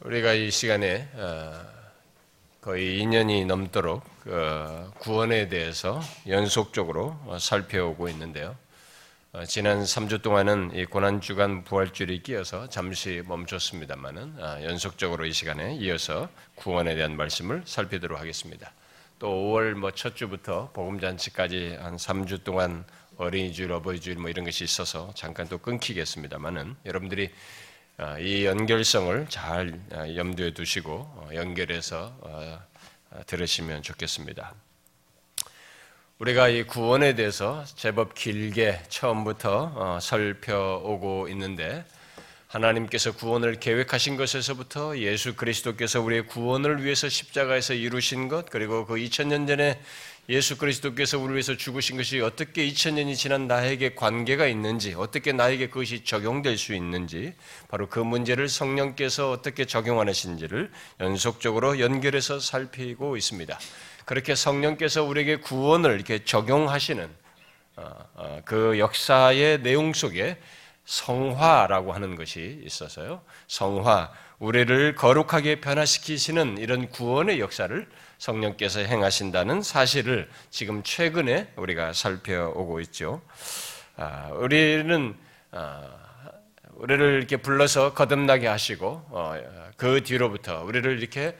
[0.00, 1.58] 우리가 이 시간에 어,
[2.60, 8.56] 거의 2년이 넘도록 어, 구원에 대해서 연속적으로 어, 살펴오고 있는데요.
[9.48, 17.18] 지난 3주 동안은 이 고난주간 부활주일이 끼어서 잠시 멈췄습니다만은 연속적으로 이 시간에 이어서 구원에 대한
[17.18, 18.72] 말씀을 살피도록 하겠습니다.
[19.18, 22.86] 또 5월 뭐 첫 주부터 복음잔치까지 한 3주 동안
[23.18, 27.30] 어린이주일, 어버이주일 뭐 이런 것이 있어서 잠깐 또 끊기겠습니다만은 여러분들이 아,
[28.20, 32.60] 이 연결성을 잘 아, 염두에 두시고 어, 연결해서 어,
[33.10, 34.52] 아, 들으시면 좋겠습니다.
[36.18, 41.86] 우리가 이 구원에 대해서 제법 길게 처음부터 어, 살펴오고 있는데
[42.48, 49.46] 하나님께서 구원을 계획하신 것에서부터 예수 그리스도께서 우리의 구원을 위해서 십자가에서 이루신 것 그리고 그 2000년
[49.48, 49.80] 전에
[50.28, 56.02] 예수 그리스도께서 우리를 위해서 죽으신 것이 어떻게 2000년이 지난 나에게 관계가 있는지, 어떻게 나에게 그것이
[56.02, 57.32] 적용될 수 있는지,
[57.68, 63.56] 바로 그 문제를 성령께서 어떻게 적용하시는지를 연속적으로 연결해서 살피고 있습니다.
[64.04, 67.08] 그렇게 성령께서 우리에게 구원을 이렇게 적용하시는
[67.76, 70.38] 어, 어, 그 역사의 내용 속에
[70.86, 73.22] 성화라고 하는 것이 있어서요.
[73.48, 77.86] 성화, 우리를 거룩하게 변화시키시는 이런 구원의 역사를
[78.18, 83.22] 성령께서 행하신다는 사실을 지금 최근에 우리가 살펴오고 있죠.
[83.96, 85.14] 아, 우리는
[85.52, 85.90] 아,
[86.74, 89.34] 우리를 이렇게 불러서 거듭나게 하시고 어,
[89.76, 91.36] 그 뒤로부터 우리를 이렇게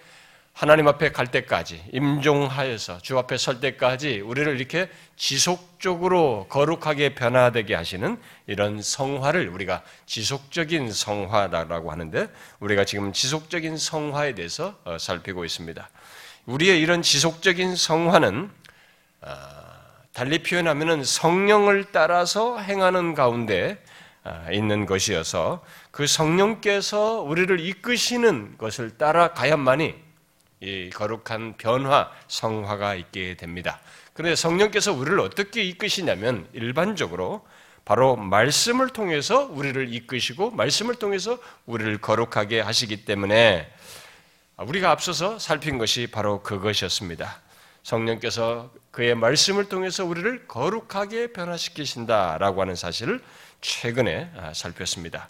[0.57, 8.19] 하나님 앞에 갈 때까지 임종하여서 주 앞에 설 때까지 우리를 이렇게 지속적으로 거룩하게 변화되게 하시는
[8.47, 12.29] 이런 성화를 우리가 지속적인 성화라고 하는데
[12.61, 15.91] 우리가 지금 지속적인 성화에 대해서 어, 살피고 있습니다.
[16.47, 18.51] 우리의 이런 지속적인 성화는
[19.21, 19.67] 아,
[20.13, 23.83] 달리 표현하면 성령을 따라서 행하는 가운데
[24.23, 29.95] 아, 있는 것이어서 그 성령께서 우리를 이끄시는 것을 따라가야만이
[30.61, 33.81] 이 거룩한 변화, 성화가 있게 됩니다.
[34.15, 37.45] 그런데 성령께서 우리를 어떻게 이끄시냐면 일반적으로
[37.85, 43.76] 바로 말씀을 통해서 우리를 이끄시고 말씀을 통해서 우리를 거룩하게 하시기 때문에 아,
[44.65, 47.43] 우리가 앞서서 살핀 것이 바로 그것이었습니다.
[47.83, 53.23] 성령께서 그의 말씀을 통해서 우리를 거룩하게 변화시키신다라고 하는 사실을
[53.61, 55.29] 최근에 아, 살폈습니다.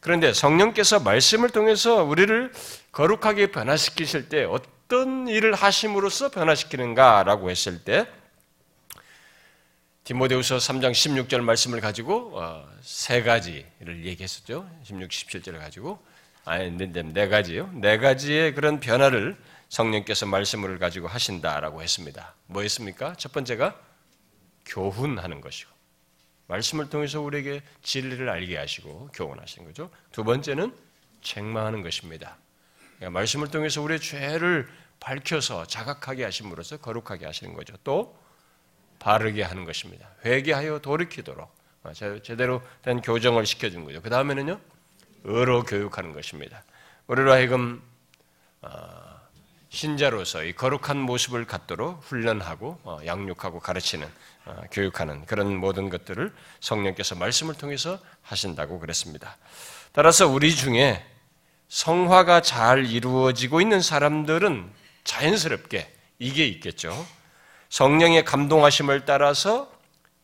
[0.00, 2.52] 그런데 성령께서 말씀을 통해서 우리를
[2.92, 8.06] 거룩하게 변화시키실 때 어떤 일을 하심으로써 변화시키는가라고 했을 때
[10.04, 14.68] 디모데후서 3장 16절 말씀을 가지고 어, 세 가지를 얘기했었죠.
[14.84, 15.98] 16, 17절을 가지고
[16.46, 17.68] 아니, 네, 가지요.
[17.74, 19.36] 네 가지의 그런 변화를
[19.68, 22.34] 성령께서 말씀을 가지고 하신다라고 했습니다.
[22.46, 23.16] 뭐였습니까?
[23.16, 23.78] 첫 번째가
[24.64, 25.70] 교훈하는 것이고,
[26.46, 29.90] 말씀을 통해서 우리에게 진리를 알게 하시고 교훈하시는 거죠.
[30.12, 30.72] 두 번째는
[31.20, 32.36] 책망하는 것입니다.
[32.96, 34.68] 그러니까 말씀을 통해서 우리의 죄를
[35.00, 37.74] 밝혀서 자각하게 하심으로써 거룩하게 하시는 거죠.
[37.82, 38.16] 또
[39.00, 40.08] 바르게 하는 것입니다.
[40.24, 41.52] 회개하여 돌이키도록
[42.22, 44.00] 제대로 된 교정을 시켜주는 거죠.
[44.00, 44.60] 그 다음에는요,
[45.26, 46.62] 의로 교육하는 것입니다.
[47.08, 47.82] 우리로 하여금
[48.62, 48.70] 어,
[49.70, 54.06] 신자로서 이 거룩한 모습을 갖도록 훈련하고 어, 양육하고 가르치는
[54.46, 59.36] 어, 교육하는 그런 모든 것들을 성령께서 말씀을 통해서 하신다고 그랬습니다.
[59.92, 61.04] 따라서 우리 중에
[61.68, 64.70] 성화가 잘 이루어지고 있는 사람들은
[65.02, 66.94] 자연스럽게 이게 있겠죠.
[67.68, 69.72] 성령의 감동하심을 따라서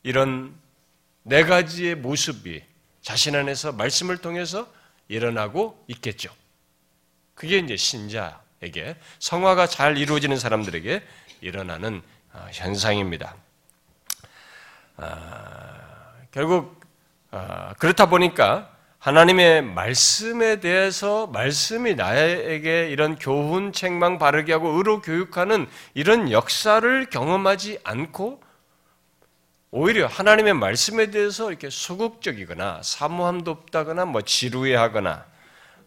[0.04, 0.54] 이런
[1.24, 2.62] 네 가지의 모습이
[3.00, 4.68] 자신 안에서 말씀을 통해서
[5.08, 6.32] 일어나고 있겠죠.
[7.34, 11.02] 그게 이제 신자에게 성화가 잘 이루어지는 사람들에게
[11.40, 12.02] 일어나는
[12.32, 13.34] 어, 현상입니다.
[14.96, 16.80] 아, 결국
[17.30, 25.66] 아, 그렇다 보니까 하나님의 말씀에 대해서 말씀이 나에게 이런 교훈, 책망 바르게 하고 의로 교육하는
[25.94, 28.41] 이런 역사를 경험하지 않고
[29.74, 35.24] 오히려 하나님의 말씀에 대해서 이렇게 소극적이거나 사모함도 없다거나 뭐 지루해하거나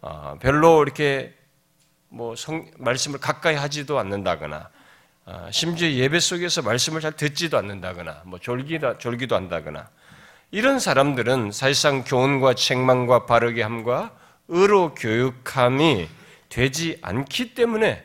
[0.00, 1.32] 어, 별로 이렇게
[2.08, 4.70] 뭐 성, 말씀을 가까이 하지도 않는다거나
[5.26, 9.88] 어, 심지어 예배 속에서 말씀을 잘 듣지도 않는다거나 뭐 졸기도, 졸기도 한다거나
[10.50, 14.16] 이런 사람들은 사실상 교훈과 책망과 바르게 함과
[14.48, 16.08] 의로 교육함이
[16.48, 18.04] 되지 않기 때문에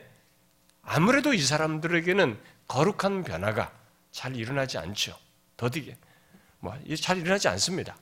[0.82, 3.72] 아무래도 이 사람들에게는 거룩한 변화가
[4.12, 5.16] 잘 일어나지 않죠.
[5.62, 5.96] 더디게
[6.58, 7.96] 뭐 잘 일어나지 않습니다.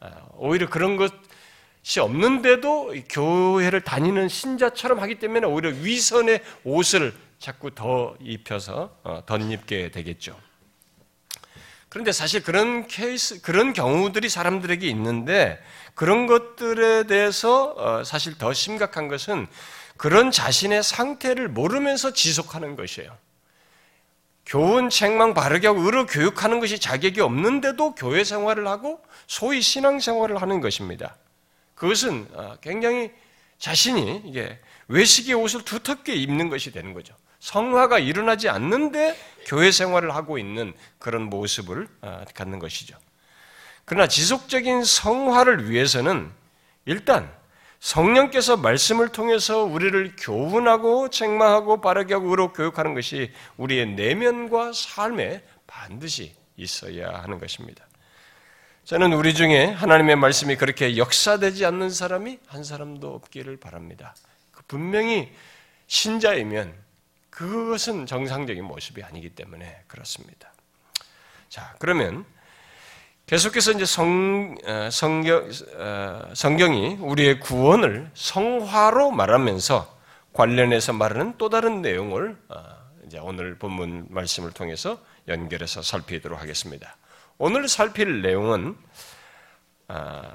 [0.00, 8.16] 아, 오히려 그런 것이 없는데도 교회를 다니는 신자처럼 하기 때문에 오히려 위선의 옷을 자꾸 더
[8.20, 10.38] 입혀서 어, 덧입게 되겠죠.
[11.90, 15.62] 그런데 사실 그런 케이스, 그런 경우들이 사람들에게 있는데
[15.94, 19.46] 그런 것들에 대해서 어, 사실 더 심각한 것은
[19.98, 23.16] 그런 자신의 상태를 모르면서 지속하는 것이에요.
[24.46, 30.40] 교훈 책망 바르게 하고 의로 교육하는 것이 자격이 없는데도 교회 생활을 하고 소위 신앙 생활을
[30.40, 31.16] 하는 것입니다.
[31.74, 33.10] 그것은 어, 굉장히
[33.58, 34.58] 자신이 이게
[34.88, 37.14] 외식의 옷을 두텁게 입는 것이 되는 거죠.
[37.40, 39.16] 성화가 일어나지 않는데
[39.46, 42.96] 교회 생활을 하고 있는 그런 모습을 어, 갖는 것이죠.
[43.84, 46.30] 그러나 지속적인 성화를 위해서는
[46.84, 47.32] 일단
[47.86, 56.34] 성령께서 말씀을 통해서 우리를 교훈하고 책망하고 바르게 하고 의로 교육하는 것이 우리의 내면과 삶에 반드시
[56.56, 57.86] 있어야 하는 것입니다.
[58.82, 64.16] 저는 우리 중에 하나님의 말씀이 그렇게 역사되지 않는 사람이 한 사람도 없기를 바랍니다.
[64.50, 65.32] 그 분명히
[65.86, 66.74] 신자이면
[67.30, 70.52] 그것은 정상적인 모습이 아니기 때문에 그렇습니다.
[71.48, 72.24] 자, 그러면
[73.26, 79.96] 계속해서 이제 성, 어, 성경, 어, 성경이 우리의 구원을 성화로 말하면서
[80.32, 82.62] 관련해서 말하는 또 다른 내용을 어,
[83.04, 86.96] 이제 오늘 본문 말씀을 통해서 연결해서 살피도록 하겠습니다.
[87.38, 88.76] 오늘 살필 내용은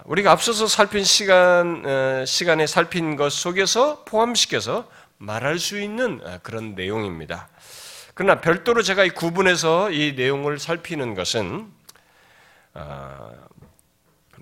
[0.03, 7.47] 우리가 앞서서 살핀 시간 시간에 살핀 것 속에서 포함시켜서 말할 수 있는 그런 내용입니다.
[8.13, 11.80] 그러나 별도로 제가 이 구분해서 이 내용을 살피는 것은 아,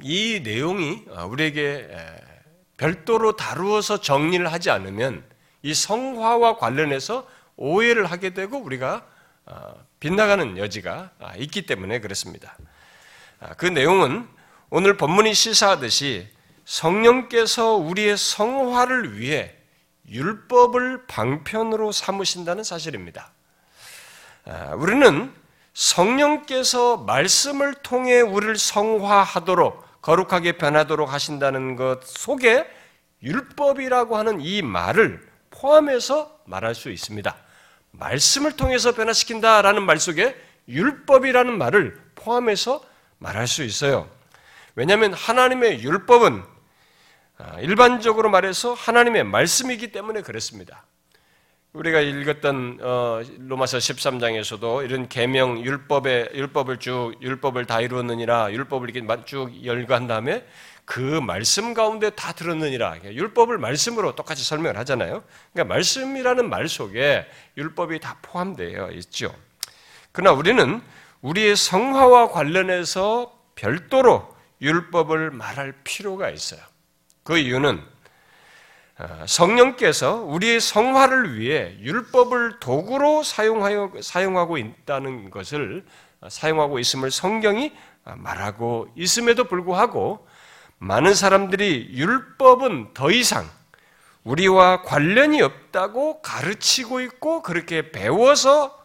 [0.01, 1.89] 이 내용이 우리에게
[2.77, 5.23] 별도로 다루어서 정리를 하지 않으면
[5.61, 7.27] 이 성화와 관련해서
[7.57, 9.05] 오해를 하게 되고 우리가
[9.45, 12.55] 아, 빗나가는 여지가 아, 있기 때문에 그렇습니다.
[13.57, 14.27] 그 내용은
[14.69, 16.27] 오늘 본문이 시사하듯이
[16.65, 19.55] 성령께서 우리의 성화를 위해
[20.07, 23.31] 율법을 방편으로 삼으신다는 사실입니다.
[24.75, 25.33] 우리는
[25.73, 32.65] 성령께서 말씀을 통해 우리를 성화하도록 거룩하게 변하도록 하신다는 것 속에
[33.21, 37.35] 율법이라고 하는 이 말을 포함해서 말할 수 있습니다.
[37.91, 40.35] 말씀을 통해서 변화시킨다라는 말 속에
[40.67, 42.83] 율법이라는 말을 포함해서
[43.17, 44.09] 말할 수 있어요.
[44.75, 46.43] 왜냐하면 하나님의 율법은
[47.37, 50.85] 아, 일반적으로 말해서 하나님의 말씀이기 때문에 그렇습니다.
[51.73, 59.23] 우리가 읽었던 어, 로마서 13장에서도 이런 계명 율법의 율법을 쭉 율법을 다 이루었느니라 율법을 이렇게
[59.25, 60.43] 쭉 열거한 다음에
[60.85, 65.23] 그 말씀 가운데 다 들었느니라 율법을 말씀으로 똑같이 설명을 하잖아요.
[65.53, 69.35] 그러니까 말씀이라는 말 속에 율법이 다 포함되어 있죠.
[70.11, 70.81] 그러나 우리는
[71.21, 76.61] 우리의 성화와 관련해서 별도로 율법을 말할 필요가 있어요.
[77.21, 77.79] 그 이유는 어,
[79.25, 85.85] 성령께서 우리의 성화를 위해 율법을 도구로 사용하여, 사용하고 있다는 것을
[86.21, 87.71] 어, 사용하고 있음을 성경이
[88.03, 90.27] 어, 말하고 있음에도 불구하고
[90.79, 93.49] 많은 사람들이 율법은 더 이상
[94.23, 98.77] 우리와 관련이 없다고 가르치고 있고 그렇게 배워서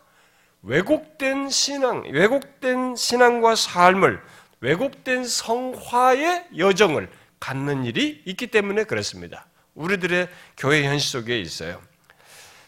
[0.62, 4.22] 왜곡된 신앙, 왜곡된 신앙과 삶을
[4.60, 7.10] 왜곡된 성화의 여정을
[7.40, 9.46] 갖는 일이 있기 때문에 그렇습니다.
[9.74, 11.80] 우리들의 교회 현실 속에 있어요.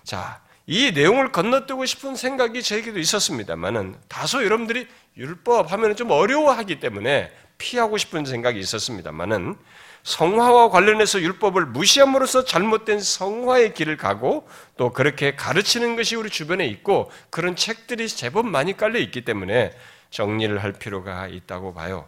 [0.05, 7.33] 자, 이 내용을 건너뛰고 싶은 생각이 저에게도 있었습니다만은 다소 여러분들이 율법 하면 좀 어려워하기 때문에
[7.59, 9.57] 피하고 싶은 생각이 있었습니다만은
[10.03, 17.11] 성화와 관련해서 율법을 무시함으로써 잘못된 성화의 길을 가고 또 그렇게 가르치는 것이 우리 주변에 있고
[17.31, 19.73] 그런 책들이 제법 많이 깔려 있기 때문에
[20.11, 22.07] 정리를 할 필요가 있다고 봐요.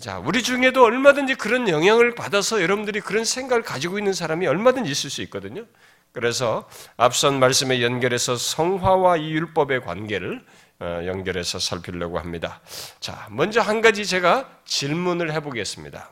[0.00, 5.10] 자, 우리 중에도 얼마든지 그런 영향을 받아서 여러분들이 그런 생각을 가지고 있는 사람이 얼마든지 있을
[5.10, 5.66] 수 있거든요.
[6.12, 10.44] 그래서 앞선 말씀에 연결해서 성화와 이 율법의 관계를
[10.80, 12.60] 어, 연결해서 살피려고 합니다.
[13.00, 16.10] 자, 먼저 한 가지 제가 질문을 해보겠습니다.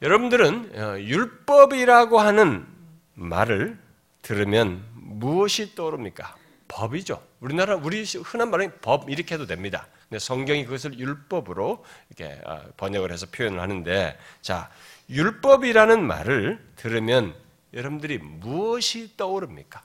[0.00, 2.66] 여러분들은 어, 율법이라고 하는
[3.14, 3.76] 말을
[4.22, 6.36] 들으면 무엇이 떠오릅니까?
[6.68, 7.20] 법이죠.
[7.40, 9.88] 우리나라 우리 흔한 말은 법 이렇게 해도 됩니다.
[10.08, 14.70] 근데 성경이 그것을 율법으로 이렇게 아, 번역을 해서 표현을 하는데 자
[15.10, 17.34] 율법이라는 말을 들으면
[17.74, 19.82] 여러분들이 무엇이 떠오릅니까?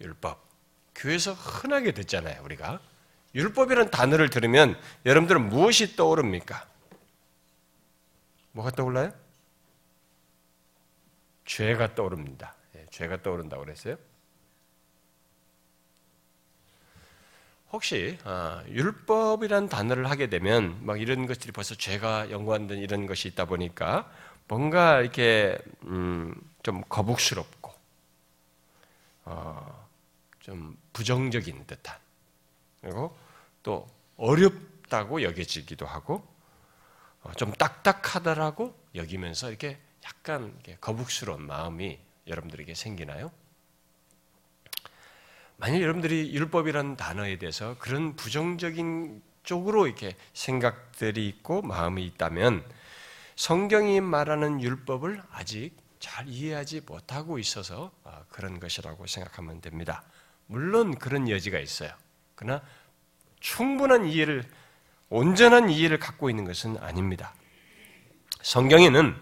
[0.00, 0.48] 율법.
[0.94, 2.80] 교회에서 흔하게 듣잖아요, 우리가.
[3.34, 6.66] 율법이라는 단어를 들으면 여러분들은 무엇이 떠오릅니까?
[8.52, 9.12] 뭐가 떠올라요?
[11.46, 12.54] 죄가 떠오릅니다.
[12.76, 13.96] 예, 죄가 떠오른다고 그랬어요.
[17.72, 23.44] 혹시 어, 율법이란 단어를 하게 되면 막 이런 것들이 벌써 죄가 연관된 이런 것이 있다
[23.44, 24.10] 보니까
[24.48, 27.72] 뭔가 이렇게 음, 좀 거북스럽고
[29.24, 29.88] 어,
[30.40, 31.96] 좀 부정적인 듯한
[32.80, 33.16] 그리고
[33.62, 33.86] 또
[34.16, 36.26] 어렵다고 여겨지기도 하고
[37.22, 43.30] 어, 좀 딱딱하다라고 여기면서 이렇게 약간 거북스러운 마음이 여러분들에게 생기나요?
[45.60, 52.64] 만약 여러분들이 율법이라는 단어에 대해서 그런 부정적인 쪽으로 이렇게 생각들이 있고 마음이 있다면
[53.36, 60.02] 성경이 말하는 율법을 아직 잘 이해하지 못하고 있어서 아, 그런 것이라고 생각하면 됩니다.
[60.46, 61.92] 물론 그런 여지가 있어요.
[62.36, 62.62] 그러나
[63.40, 64.44] 충분한 이해를
[65.10, 67.34] 온전한 이해를 갖고 있는 것은 아닙니다.
[68.40, 69.14] 성경에는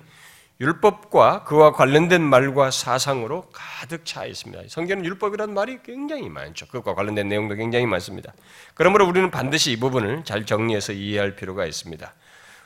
[0.60, 4.64] 율법과 그와 관련된 말과 사상으로 가득 차 있습니다.
[4.68, 6.66] 성경은 율법이라는 말이 굉장히 많죠.
[6.66, 8.34] 그것과 관련된 내용도 굉장히 많습니다.
[8.74, 12.12] 그러므로 우리는 반드시 이 부분을 잘 정리해서 이해할 필요가 있습니다.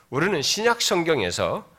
[0.08, 1.70] 우리는 신약 성경에서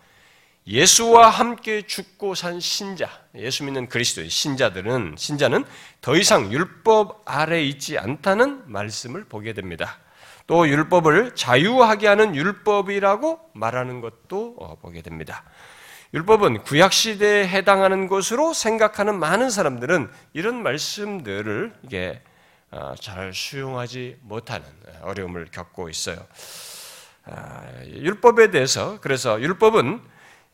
[0.67, 5.65] 예수와 함께 죽고 산 신자, 예수 믿는 그리스도의 신자들은 신자는
[5.99, 9.97] 더 이상 율법 아래 있지 않다는 말씀을 보게 됩니다.
[10.45, 15.43] 또 율법을 자유하게 하는 율법이라고 말하는 것도 어, 보게 됩니다.
[16.13, 22.21] 율법은 구약 시대에 해당하는 것으로 생각하는 많은 사람들은 이런 말씀들을 이게
[22.69, 24.65] 어, 잘 수용하지 못하는
[25.01, 26.17] 어려움을 겪고 있어요.
[27.25, 30.01] 아, 율법에 대해서 그래서 율법은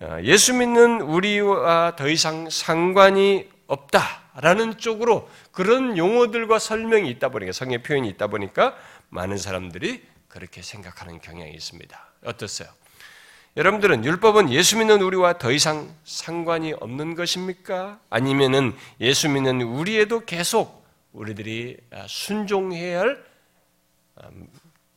[0.01, 7.83] 어, 예수 믿는 우리와 더 이상 상관이 없다라는 쪽으로 그런 용어들과 설명이 있다 보니까 성의
[7.83, 8.77] 표현이 있다 보니까
[9.09, 11.99] 많은 사람들이 그렇게 생각하는 경향이 있습니다.
[12.23, 12.69] 어떻어요?
[13.57, 17.99] 여러분들은 율법은 예수 믿는 우리와 더 이상 상관이 없는 것입니까?
[18.09, 21.77] 아니면은 예수 믿는 우리에도 계속 우리들이
[22.07, 23.25] 순종해야 할
[24.23, 24.47] 음,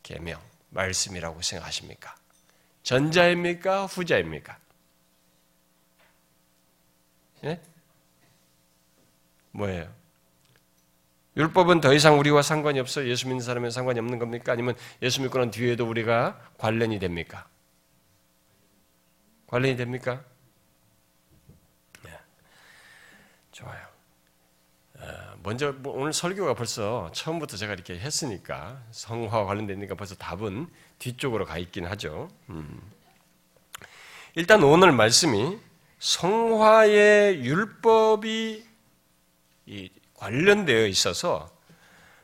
[0.03, 0.41] 계명
[0.71, 2.15] 말씀이라고 생각하십니까?
[2.83, 3.87] 전자입니까?
[3.87, 4.59] 후자입니까?
[7.45, 7.61] 예?
[9.53, 9.93] 뭐예요?
[11.37, 14.53] 율법은 더 이상 우리와 상관이 없어 예수 믿는 사람에 상관이 없는 겁니까?
[14.53, 17.47] 아니면 예수 믿고 난 뒤에도 우리가 관련이 됩니까?
[19.53, 20.25] 관련이 됩니까?
[22.03, 22.11] 네.
[23.53, 23.87] 좋아요.
[24.99, 30.69] 아, 먼저 뭐 오늘 설교가 벌써 처음부터 제가 이렇게 했으니까 성화와 관련되니까 벌써 답은
[30.99, 32.31] 뒤쪽으로 가 있긴 하죠.
[32.49, 32.81] 음.
[34.37, 35.59] 일단 오늘 말씀이
[35.99, 38.67] 성화의 율법이
[40.15, 41.55] 관련되어 있어서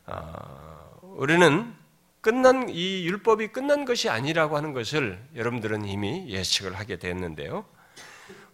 [0.06, 1.74] 어, 우리는
[2.20, 7.64] 끝난 이 율법이 끝난 것이 아니라고 하는 것을 여러분들은 이미 예측을 하게 됐는데요.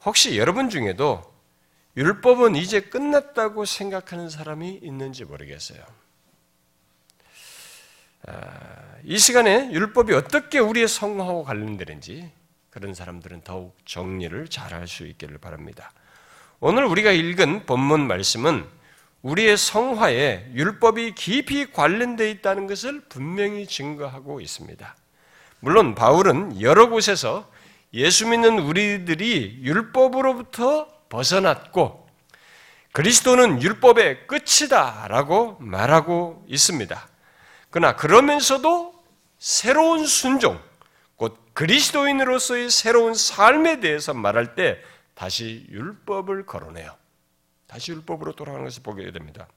[0.04, 1.22] 혹시 여러분 중에도
[1.96, 5.82] 율법은 이제 끝났다고 생각하는 사람이 있는지 모르겠어요.
[8.26, 12.30] 아, 이 시간에 율법이 어떻게 우리의 성화와 관련되는지
[12.70, 15.92] 그런 사람들은 더욱 정리를 잘 할 수 있기를 바랍니다.
[16.60, 18.66] 오늘 우리가 읽은 본문 말씀은
[19.24, 24.96] 우리의 성화에 율법이 깊이 관련되어 있다는 것을 분명히 증거하고 있습니다.
[25.60, 27.50] 물론 바울은 여러 곳에서
[27.94, 32.06] 예수 믿는 우리들이 율법으로부터 벗어났고
[32.92, 37.08] 그리스도는 율법의 끝이다라고 말하고 있습니다.
[37.70, 38.92] 그러나 그러면서도
[39.38, 40.60] 새로운 순종,
[41.16, 44.80] 곧 그리스도인으로서의 새로운 삶에 대해서 말할 때
[45.14, 47.03] 다시 율법을 거론해요.
[47.74, 49.48] 다시 율법으로 돌아가는 것을 보게 됩니다.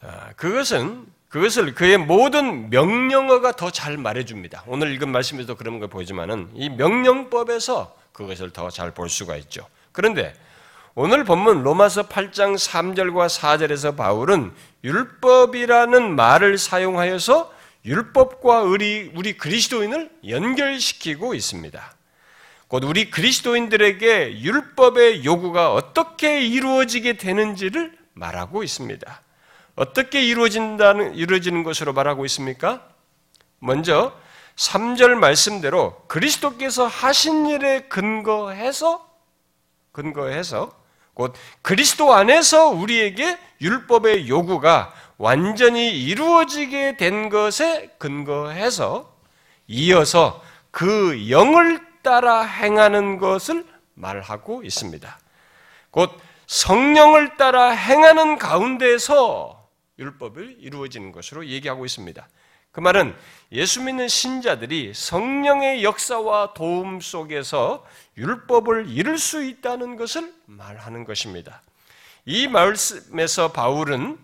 [0.00, 4.62] 아, 그것은 그것을 그의 모든 명령어가 더 잘 말해줍니다.
[4.68, 9.66] 오늘 읽은 말씀에도 그런 걸 보이지만은 이 명령법에서 그것을 더 잘 볼 수가 있죠.
[9.90, 10.36] 그런데
[10.94, 17.52] 오늘 본문 로마서 8장 3절과 4절에서 바울은 율법이라는 말을 사용하여서
[17.84, 21.95] 율법과 우리, 우리 그리스도인을 연결시키고 있습니다.
[22.68, 29.22] 곧 우리 그리스도인들에게 율법의 요구가 어떻게 이루어지게 되는지를 말하고 있습니다.
[29.76, 32.88] 어떻게 이루어진다는, 이루어지는 것으로 말하고 있습니까?
[33.58, 34.12] 먼저
[34.56, 39.06] 3절 말씀대로 그리스도께서 하신 일에 근거해서,
[39.92, 40.72] 근거해서,
[41.14, 49.14] 곧 그리스도 안에서 우리에게 율법의 요구가 완전히 이루어지게 된 것에 근거해서
[49.66, 55.18] 이어서 그 영을 따라 행하는 것을 말하고 있습니다.
[55.90, 56.12] 곧
[56.46, 62.28] 성령을 따라 행하는 가운데서 율법을 이루어지는 것으로 얘기하고 있습니다.
[62.70, 63.12] 그 말은
[63.50, 67.84] 예수 믿는 신자들이 성령의 역사와 도움 속에서
[68.16, 71.60] 율법을 이룰 수 있다는 것을 말하는 것입니다.
[72.24, 74.16] 이 말씀에서 바울은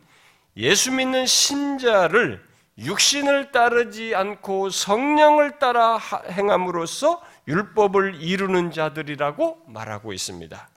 [0.56, 2.44] 예수 믿는 신자를
[2.78, 5.98] 육신을 따르지 않고 성령을 따라
[6.30, 10.68] 행함으로써 율법을 이루는 자들이라고 말하고 있습니다.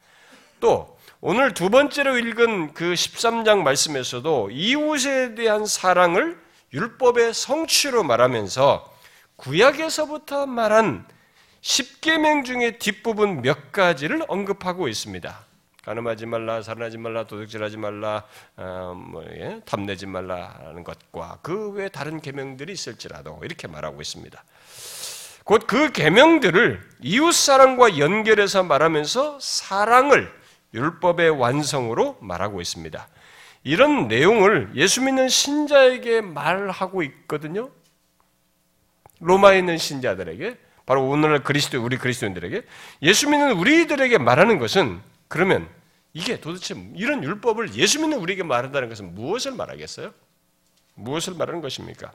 [0.60, 6.40] 또 오늘 두 번째로 읽은 그 13장 말씀에서도 이웃에 대한 사랑을
[6.74, 8.94] 율법의 성취로 말하면서
[9.38, 11.06] 구약에서부터 말한
[11.62, 15.46] 10계명 중의 뒷부분 몇 가지를 언급하고 있습니다.
[15.84, 18.24] 가늠하지 말라, 살인하지 말라, 도둑질하지 말라,
[18.58, 19.62] 어, 뭐, 예?
[19.66, 24.44] 탐내지 말라는 것과 그 외 다른 계명들이 있을지라도 이렇게 말하고 있습니다.
[25.46, 30.34] 곧 그 계명들을 이웃 사랑과 연결해서 말하면서 사랑을
[30.74, 33.08] 율법의 완성으로 말하고 있습니다.
[33.64, 37.70] 이런 내용을 예수 믿는 신자에게 말하고 있거든요.
[39.20, 42.64] 로마에 있는 신자들에게 바로 오늘날 그리스도 우리 그리스도인들에게
[43.04, 45.70] 예수 믿는 우리들에게 말하는 것은 그러면
[46.14, 50.12] 이게 도대체 이런 율법을 예수 믿는 우리에게 말한다는 것은 무엇을 말하겠어요?
[50.96, 52.12] 무엇을 말하는 것입니까?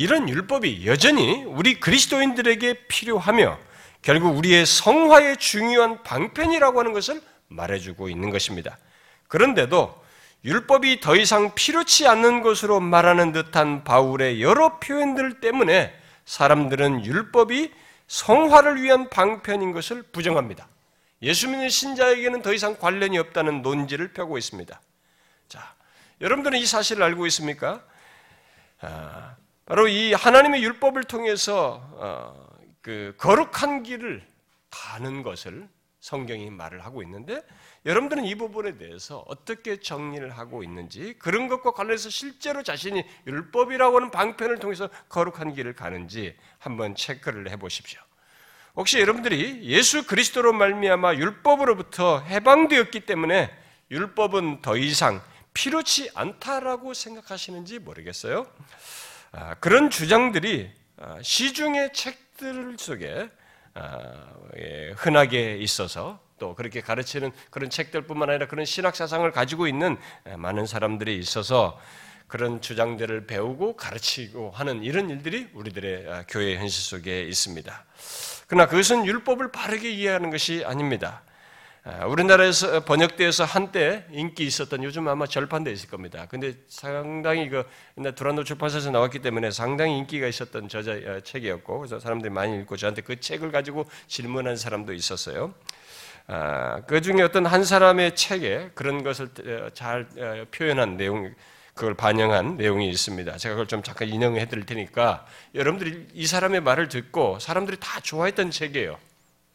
[0.00, 3.58] 이런 율법이 여전히 우리 그리스도인들에게 필요하며
[4.00, 8.78] 결국 우리의 성화의 중요한 방편이라고 하는 것을 말해주고 있는 것입니다.
[9.28, 10.02] 그런데도
[10.42, 17.70] 율법이 더 이상 필요치 않는 것으로 말하는 듯한 바울의 여러 표현들 때문에 사람들은 율법이
[18.06, 20.66] 성화를 위한 방편인 것을 부정합니다.
[21.20, 24.80] 예수 믿는 신자에게는 더 이상 관련이 없다는 논지를 펴고 있습니다.
[25.50, 25.74] 자,
[26.22, 27.84] 여러분들은 이 사실을 알고 있습니까?
[28.80, 29.36] 아,
[29.70, 32.44] 바로 이 하나님의 율법을 통해서 어,
[32.82, 34.20] 그 거룩한 길을
[34.68, 35.68] 가는 것을
[36.00, 37.40] 성경이 말을 하고 있는데
[37.86, 44.10] 여러분들은 이 부분에 대해서 어떻게 정리를 하고 있는지 그런 것과 관련해서 실제로 자신이 율법이라고 하는
[44.10, 48.00] 방편을 통해서 거룩한 길을 가는지 한번 체크를 해 보십시오.
[48.74, 53.56] 혹시 여러분들이 예수 그리스도로 말미암아 율법으로부터 해방되었기 때문에
[53.92, 55.22] 율법은 더 이상
[55.54, 58.48] 필요치 않다라고 생각하시는지 모르겠어요.
[59.32, 63.30] 아, 그런 주장들이 아, 시중의 책들 속에
[63.74, 64.26] 아,
[64.58, 69.98] 예, 흔하게 있어서 또 그렇게 가르치는 그런 책들뿐만 아니라 그런 신학 사상을 가지고 있는
[70.36, 71.78] 많은 사람들이 있어서
[72.26, 77.84] 그런 주장들을 배우고 가르치고 하는 이런 일들이 우리들의 교회 현실 속에 있습니다.
[78.46, 81.22] 그러나 그것은 율법을 바르게 이해하는 것이 아닙니다.
[82.06, 86.26] 우리나라에서 번역되어서 한때 인기 있었던 요즘 아마 절판돼 있을 겁니다.
[86.28, 87.64] 근데 상당히 그
[87.96, 92.76] 옛날 두란노 출판사에서 나왔기 때문에 상당히 인기가 있었던 저자 어, 책이었고 그래서 사람들이 많이 읽고
[92.76, 95.54] 저한테 그 책을 가지고 질문한 사람도 있었어요.
[96.26, 101.34] 아, 그 중에 어떤 한 사람의 책에 그런 것을 어, 잘 어, 표현한 내용,
[101.72, 103.38] 그걸 반영한 내용이 있습니다.
[103.38, 108.50] 제가 그걸 좀 잠깐 인용해 드릴 테니까 여러분들이 이 사람의 말을 듣고 사람들이 다 좋아했던
[108.50, 108.98] 책이에요.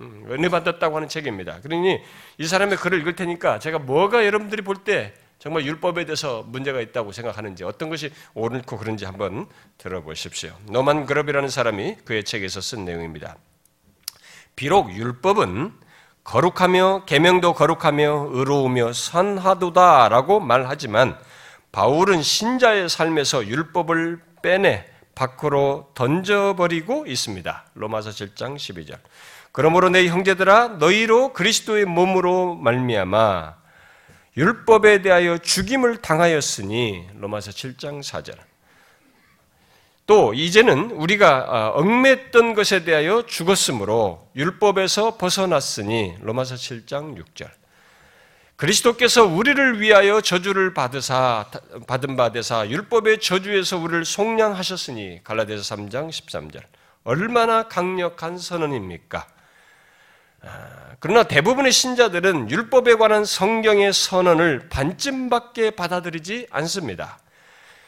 [0.02, 1.62] 음, 은혜 받았다고 하는 책입니다.
[1.62, 2.02] 그러니
[2.38, 7.12] 이 사람의 글을 읽을 테니까 제가 뭐가 여러분들이 볼 때 정말 율법에 대해서 문제가 있다고
[7.12, 10.56] 생각하는지 어떤 것이 옳고 그런지 한번 들어보십시오.
[10.66, 13.36] 노만 그럽이라는 사람이 그의 책에서 쓴 내용입니다.
[14.56, 15.74] 비록 율법은
[16.24, 21.16] 거룩하며 계명도 거룩하며 의로우며 선하도다라고 말하지만
[21.72, 27.66] 바울은 신자의 삶에서 율법을 빼내 밖으로 던져버리고 있습니다.
[27.76, 28.98] 로마서 7장 12절.
[29.56, 33.56] 그러므로 내 형제들아 너희로 그리스도의 몸으로 말미암아
[34.36, 38.36] 율법에 대하여 죽임을 당하였으니 로마서 7장 4절.
[40.08, 47.50] 또 이제는 우리가 아, 얽맸던 것에 대하여 죽었으므로 율법에서 벗어났으니 로마서 7장 6절.
[48.58, 51.46] 그리스도께서 우리를 위하여 저주를 받으사
[51.88, 56.62] 받은 바되사 율법의 저주에서 우리를 속량하셨으니 갈라디아서 3장 13절.
[57.06, 59.28] 얼마나 강력한 선언입니까?
[60.46, 67.20] 아, 그러나 대부분의 신자들은 율법에 관한 성경의 선언을 반쯤밖에 받아들이지 않습니다.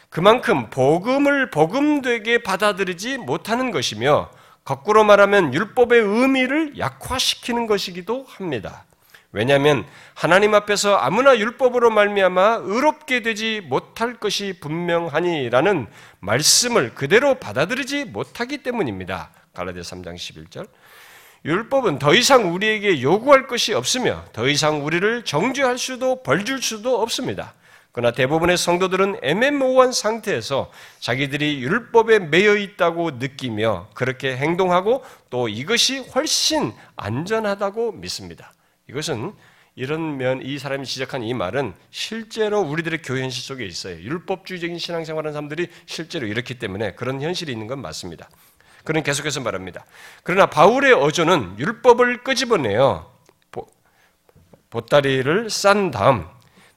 [0.09, 4.29] 그만큼 복음을 복음되게 받아들이지 못하는 것이며
[4.63, 8.85] 거꾸로 말하면 율법의 의미를 약화시키는 것이기도 합니다.
[9.31, 15.87] 왜냐하면 하나님 앞에서 아무나 율법으로 말미암아 의롭게 되지 못할 것이 분명하니라는
[16.19, 19.29] 말씀을 그대로 받아들이지 못하기 때문입니다.
[19.53, 20.67] 갈라디아 3장 11절.
[21.45, 27.53] 율법은 더 이상 우리에게 요구할 것이 없으며 더 이상 우리를 정죄할 수도 벌줄 수도 없습니다.
[27.91, 36.73] 그러나 대부분의 성도들은 애매모호한 상태에서 자기들이 율법에 매여 있다고 느끼며 그렇게 행동하고 또 이것이 훨씬
[36.95, 38.53] 안전하다고 믿습니다.
[38.87, 39.33] 이것은
[39.75, 43.95] 이런 면, 이 사람이 지적한 이 말은 실제로 우리들의 교회 현실 속에 있어요.
[43.99, 48.29] 율법주의적인 신앙생활하는 사람들이 실제로 이렇기 때문에 그런 현실이 있는 건 맞습니다.
[48.87, 49.83] 그는 계속해서 말합니다.
[50.23, 53.11] 그러나 바울의 어조는 율법을 끄집어내어
[54.69, 56.25] 보따리를 싼 다음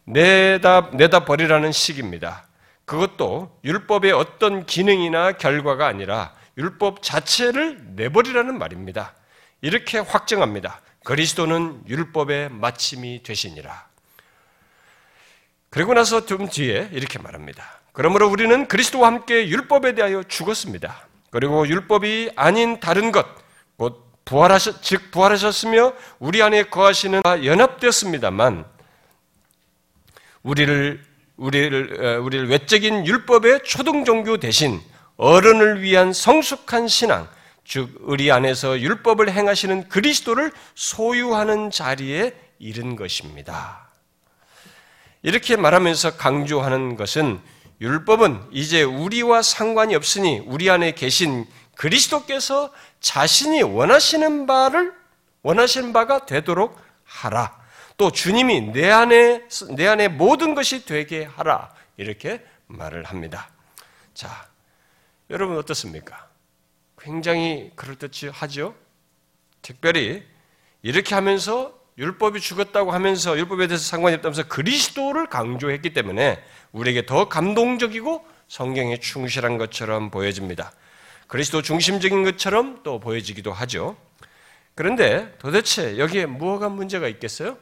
[0.03, 2.49] 내다, 내다 버리라는 식입니다.
[2.85, 9.15] 그것도 율법의 어떤 기능이나 결과가 아니라 율법 자체를 내버리라는 말입니다.
[9.61, 10.81] 이렇게 확정합니다.
[11.05, 13.87] 그리스도는 율법의 마침이 되시니라.
[15.69, 17.65] 그리고 나서 좀 뒤에 이렇게 말합니다.
[17.93, 21.10] 그러므로 우리는 그리스도와 함께 율법에 대하여 죽었습니다.
[21.31, 23.27] 그리고 율법이 아닌 다른 것,
[23.77, 28.65] 곧 부활하셨, 즉 부활하셨으며 우리 안에 거하시는 연합되었습니다만
[30.43, 31.05] 우리를
[31.37, 34.81] 우리를 우리를 외적인 율법의 초등 종교 대신
[35.17, 37.29] 어른을 위한 성숙한 신앙,
[37.65, 43.89] 즉 우리 안에서 율법을 행하시는 그리스도를 소유하는 자리에 이른 것입니다.
[45.23, 47.41] 이렇게 말하면서 강조하는 것은
[47.81, 54.93] 율법은 이제 우리와 상관이 없으니 우리 안에 계신 그리스도께서 자신이 원하시는 바를
[55.43, 57.59] 원하시는 바가 되도록 하라.
[57.97, 61.73] 또 주님이 내 안에 내 안에 모든 것이 되게 하라.
[61.97, 63.51] 이렇게 말을 합니다.
[64.13, 64.49] 자,
[65.31, 66.29] 여러분 어떻습니까?
[66.99, 68.75] 굉장히 그럴듯이 하죠.
[69.63, 70.23] 특별히
[70.83, 78.27] 이렇게 하면서 율법이 죽었다고 하면서 율법에 대해서 상관이 없다면서 그리스도를 강조했기 때문에 우리에게 더 감동적이고
[78.49, 80.73] 성경에 충실한 것처럼 보여집니다.
[81.27, 83.97] 그리스도 중심적인 것처럼 또 보여지기도 하죠.
[84.75, 87.59] 그런데 도대체 여기에 무엇가 문제가 있겠어요?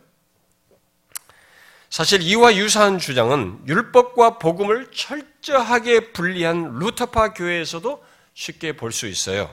[1.91, 9.53] 사실 이와 유사한 주장은 율법과 복음을 철저하게 분리한 루터파 교회에서도 쉽게 볼 수 있어요.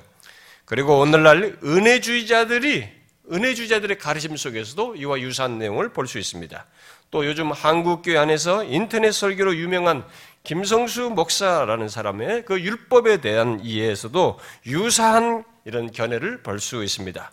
[0.65, 2.94] 그리고 오늘날 은혜주의자들이
[3.32, 6.66] 은혜주의자들의 가르침 속에서도 이와 유사한 내용을 볼 수 있습니다.
[7.12, 10.06] 또 요즘 한국교회 안에서 인터넷 설교로 유명한
[10.44, 17.32] 김성수 목사라는 사람의 그 율법에 대한 이해에서도 유사한 이런 견해를 볼 수 있습니다.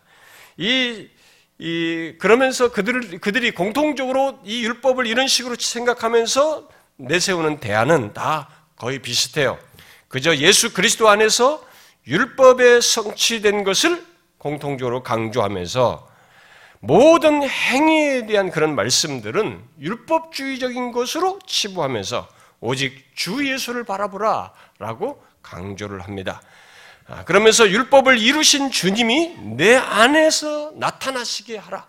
[0.57, 1.09] 이,
[1.59, 9.59] 이, 그러면서 그들, 그들이 공통적으로 이 율법을 이런 식으로 생각하면서 내세우는 대안은 다 거의 비슷해요.
[10.09, 11.65] 그저 예수 그리스도 안에서
[12.07, 14.12] 율법에 성취된 것을
[14.43, 16.09] 공통적으로 강조하면서
[16.81, 22.27] 모든 행위에 대한 그런 말씀들은 율법주의적인 것으로 치부하면서
[22.59, 26.43] 오직 주 예수를 바라보라 라고 강조를 합니다.
[27.07, 31.87] 아, 그러면서 율법을 이루신 주님이 내 안에서 나타나시게 하라.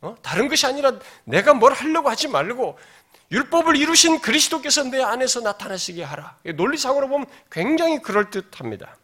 [0.00, 0.16] 어?
[0.22, 2.76] 다른 것이 아니라 내가 뭘 하려고 하지 말고
[3.30, 6.38] 율법을 이루신 그리스도께서 내 안에서 나타나시게 하라.
[6.56, 8.96] 논리상으로 보면 굉장히 그럴듯합니다.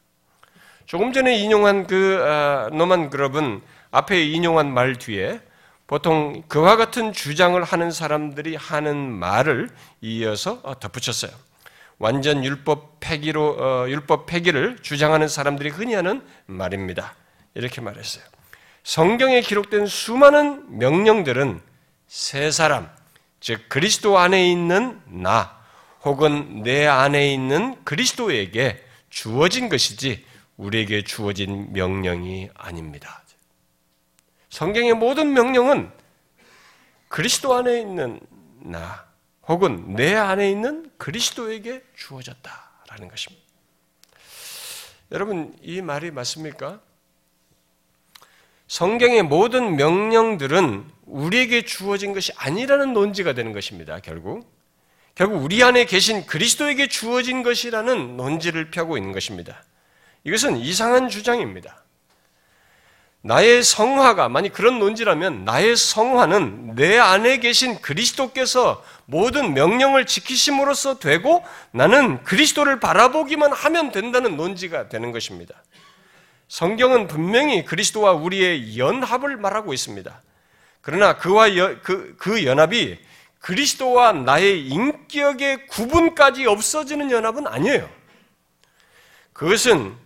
[0.86, 5.40] 조금 전에 인용한 그 아, 노만 그럽은 앞에 인용한 말 뒤에
[5.88, 9.68] 보통 그와 같은 주장을 하는 사람들이 하는 말을
[10.00, 11.32] 이어서 어, 덧붙였어요.
[11.98, 17.14] 완전 율법 폐기로 어, 율법 폐기를 주장하는 사람들이 흔히 하는 말입니다.
[17.54, 18.22] 이렇게 말했어요.
[18.84, 21.60] 성경에 기록된 수많은 명령들은
[22.06, 22.88] 세 사람,
[23.40, 25.56] 즉 그리스도 안에 있는 나
[26.04, 30.25] 혹은 내 안에 있는 그리스도에게 주어진 것이지
[30.56, 33.22] 우리에게 주어진 명령이 아닙니다.
[34.50, 35.90] 성경의 모든 명령은
[37.08, 38.20] 그리스도 안에 있는
[38.60, 39.06] 나
[39.46, 43.44] 혹은 내 안에 있는 그리스도에게 주어졌다라는 것입니다.
[45.12, 46.80] 여러분 이 말이 맞습니까?
[48.66, 54.00] 성경의 모든 명령들은 우리에게 주어진 것이 아니라는 논지가 되는 것입니다.
[54.00, 54.52] 결국
[55.14, 59.62] 결국 우리 안에 계신 그리스도에게 주어진 것이라는 논지를 펴고 있는 것입니다.
[60.26, 61.84] 이것은 이상한 주장입니다.
[63.20, 71.44] 나의 성화가 만약 그런 논지라면 나의 성화는 내 안에 계신 그리스도께서 모든 명령을 지키심으로써 되고
[71.70, 75.54] 나는 그리스도를 바라보기만 하면 된다는 논지가 되는 것입니다.
[76.48, 80.22] 성경은 분명히 그리스도와 우리의 연합을 말하고 있습니다.
[80.80, 82.98] 그러나 그와 여, 그, 그 연합이
[83.38, 87.88] 그리스도와 나의 인격의 구분까지 없어지는 연합은 아니에요.
[89.32, 90.05] 그것은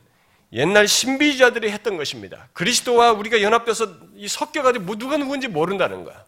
[0.52, 2.48] 옛날 신비주자들이 했던 것입니다.
[2.52, 6.24] 그리스도와 우리가 연합돼서 이 섞여가지고 뭐 누가 누군지 모른다는 거야.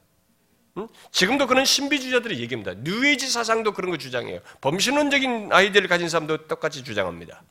[0.79, 0.89] 응?
[1.11, 2.75] 지금도 그런 신비주자들이 얘기합니다.
[2.79, 4.41] 뉴에이지 사상도 그런 거 주장해요.
[4.61, 7.43] 범신론적인 아이디어를 가진 사람도 똑같이 주장합니다.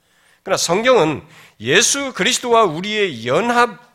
[0.44, 1.22] 그러나 성경은
[1.60, 3.92] 예수 그리스도와 우리의 연합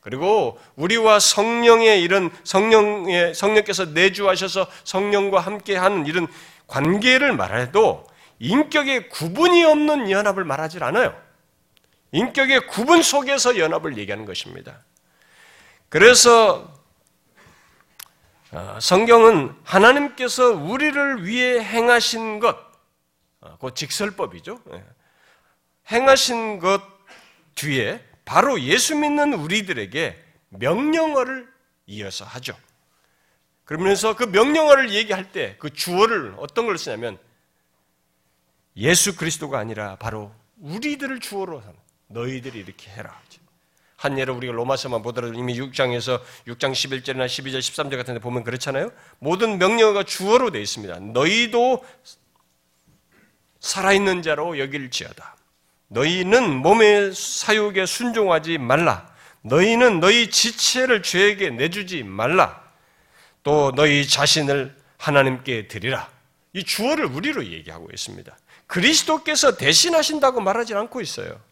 [0.00, 6.26] 그리고 우리와 성령의 이런 성령의 성령께서 내주하셔서 성령과 함께하는 이런
[6.66, 8.06] 관계를 말해도
[8.38, 11.14] 인격의 구분이 없는 연합을 말하지 않아요.
[12.12, 14.84] 인격의 구분 속에서 연합을 얘기하는 것입니다.
[15.88, 16.78] 그래서
[18.52, 22.56] 어, 성경은 하나님께서 우리를 위해 행하신 것,
[23.40, 24.60] 어, 그 직설법이죠.
[24.72, 24.84] 예.
[25.92, 26.82] 행하신 것
[27.54, 31.48] 뒤에 바로 예수 믿는 우리들에게 명령어를
[31.86, 32.56] 이어서 하죠.
[33.64, 37.18] 그러면서 그 명령어를 얘기할 때 그 주어를 어떤 걸 쓰냐면
[38.76, 41.74] 예수 그리스도가 아니라 바로 우리들을 주어로 하는
[42.10, 43.18] 너희들이 이렇게 해라.
[43.96, 48.90] 한 예로 우리가 로마서만 보더라도 이미 6장에서 6장 11절이나 12절, 13절 같은 데 보면 그렇잖아요.
[49.18, 51.00] 모든 명령어가 주어로 되어 있습니다.
[51.00, 51.84] 너희도
[53.60, 55.36] 살아있는 자로 여길지어다.
[55.88, 59.12] 너희는 몸의 사육에 순종하지 말라.
[59.42, 62.62] 너희는 너희 지체를 죄에게 내주지 말라.
[63.42, 66.08] 또 너희 자신을 하나님께 드리라.
[66.54, 68.34] 이 주어를 우리로 얘기하고 있습니다.
[68.66, 71.49] 그리스도께서 대신하신다고 말하지 않고 있어요.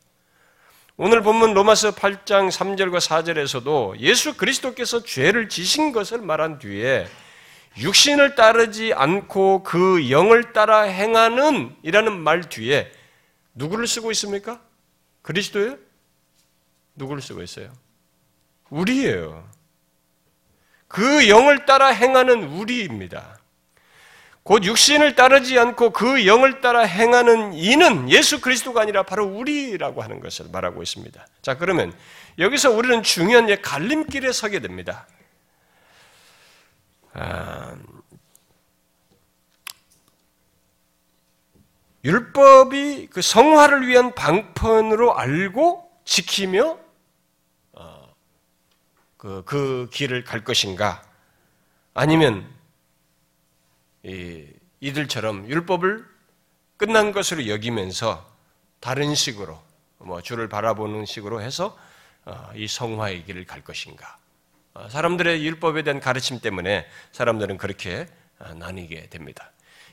[1.00, 7.06] 오늘 본문 로마서 8장 3절과 4절에서도 예수 그리스도께서 죄를 지신 것을 말한 뒤에
[7.76, 12.90] 육신을 따르지 않고 그 영을 따라 행하는 이라는 말 뒤에
[13.54, 14.60] 누구를 쓰고 있습니까?
[15.22, 15.78] 그리스도예요?
[16.96, 17.72] 누구를 쓰고 있어요?
[18.68, 19.48] 우리예요.
[20.88, 23.37] 그 영을 따라 행하는 우리입니다.
[24.48, 30.20] 곧 육신을 따르지 않고 그 영을 따라 행하는 이는 예수 그리스도가 아니라 바로 우리라고 하는
[30.20, 31.26] 것을 말하고 있습니다.
[31.42, 31.92] 자, 그러면
[32.38, 35.06] 여기서 우리는 중요한 갈림길에 서게 됩니다.
[37.12, 37.76] 아,
[42.06, 46.78] 율법이 그 성화를 위한 방편으로 알고 지키며
[47.72, 48.14] 어,
[49.18, 51.02] 그, 그 길을 갈 것인가?
[51.92, 52.57] 아니면
[54.02, 54.46] 이,
[54.80, 56.04] 이들처럼 율법을
[56.76, 58.26] 끝난 것으로 여기면서
[58.80, 59.60] 다른 식으로
[59.98, 61.76] 뭐 주를 바라보는 식으로 해서
[62.24, 64.16] 어, 이 성화의 길을 갈 것인가?
[64.74, 68.06] 어, 사람들의 율법에 대한 가르침 때문에 사람들은 그렇게
[68.38, 69.50] 어, 나뉘게 됩니다.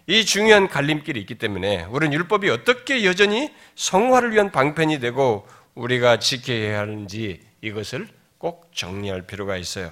[0.07, 6.79] 이 중요한 갈림길이 있기 때문에 우리는 율법이 어떻게 여전히 성화를 위한 방편이 되고 우리가 지켜야
[6.79, 9.91] 하는지 이것을 꼭 정리할 필요가 있어요.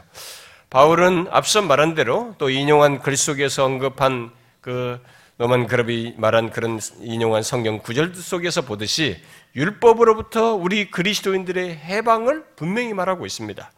[0.73, 4.99] 바울은 앞서 말한 대로 또 인용한 글 속에서 언급한 그
[5.37, 9.21] 노만 그럽이 말한 그런 인용한 성경 구절 속에서 보듯이
[9.55, 13.71] 율법으로부터 우리 그리스도인들의 해방을 분명히 말하고 있습니다.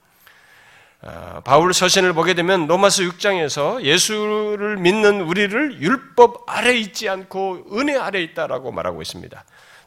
[1.01, 7.97] 아, 바울 서신을 보게 되면 로마서 6장에서 예수를 믿는 우리를 율법 아래 있지 않고 은혜
[7.97, 9.43] 아래 있다라고 말하고 있습니다.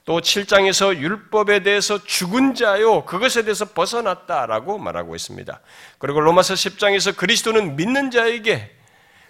[0.09, 5.61] 또 7장에서 율법에 대해서 죽은 자요 그것에 대해서 벗어났다라고 말하고 있습니다.
[5.99, 8.75] 그리고 로마서 10장에서 그리스도는 믿는 자에게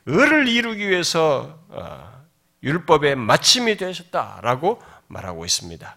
[0.07, 2.23] 의를 이루기 위해서 어,
[2.63, 5.97] 율법의 마침이 되셨다라고 말하고 있습니다.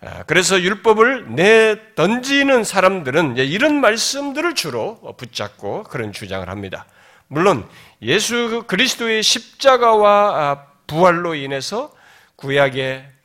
[0.00, 6.86] 아, 그래서 율법을 내 던지는 사람들은 이런 말씀들을 주로 붙잡고 그런 주장을 합니다.
[7.26, 7.68] 물론
[8.00, 11.92] 예수 그리스도의 십자가와 아, 부활로 인해서
[12.36, 13.17] 구약의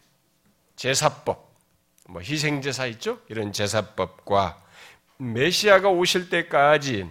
[0.83, 1.55] 제사법,
[2.09, 3.17] 뭐 희생제사 있죠?
[3.29, 4.61] 이런 제사법과
[5.15, 7.09] 메시아가 오실 때까지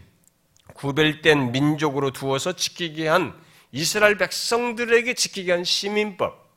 [0.74, 3.34] 구별된 민족으로 두어서 지키게 한
[3.70, 6.52] 이스라엘 백성들에게 지키게 한 시민법,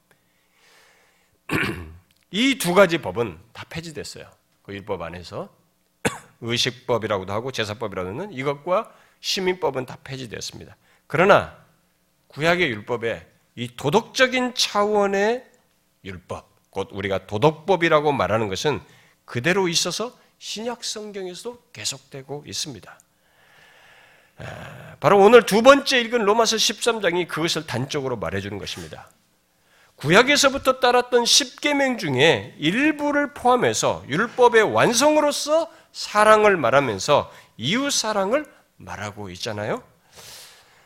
[2.31, 4.29] 이 두 가지 법은 다 폐지됐어요.
[4.63, 5.55] 그 율법 안에서
[6.41, 10.75] 의식법이라고도 하고 제사법이라고 하는 이것과 시민법은 다 폐지됐습니다.
[11.07, 11.57] 그러나
[12.27, 13.25] 구약의 율법에
[13.55, 15.49] 이 도덕적인 차원의
[16.03, 18.81] 율법, 곧 우리가 도덕법이라고 말하는 것은
[19.23, 22.99] 그대로 있어서 신약 성경에서도 계속되고 있습니다.
[24.99, 29.09] 바로 오늘 두 번째 읽은 로마서 13장이 그것을 단적으로 말해주는 것입니다.
[29.95, 39.81] 구약에서부터 따랐던 십계명 중에 일부를 포함해서 율법의 완성으로서 사랑을 말하면서 이웃 사랑을 말하고 있잖아요.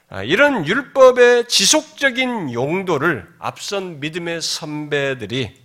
[0.09, 5.58] 아, 이런 율법의 지속적인 용도를 앞선 믿음의 선배들이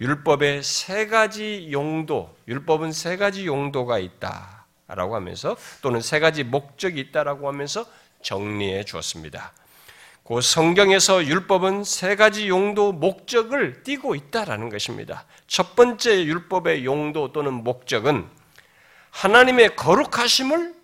[0.00, 7.48] 율법의 세 가지 용도, 율법은 세 가지 용도가 있다라고 하면서 또는 세 가지 목적이 있다라고
[7.48, 7.84] 하면서
[8.22, 9.52] 정리해 주었습니다.
[10.24, 15.24] 그 성경에서 율법은 세 가지 용도, 목적을 띠고 있다라는 것입니다.
[15.46, 18.28] 첫 번째 율법의 용도 또는 목적은
[19.10, 20.74] 하나님의 거룩하심을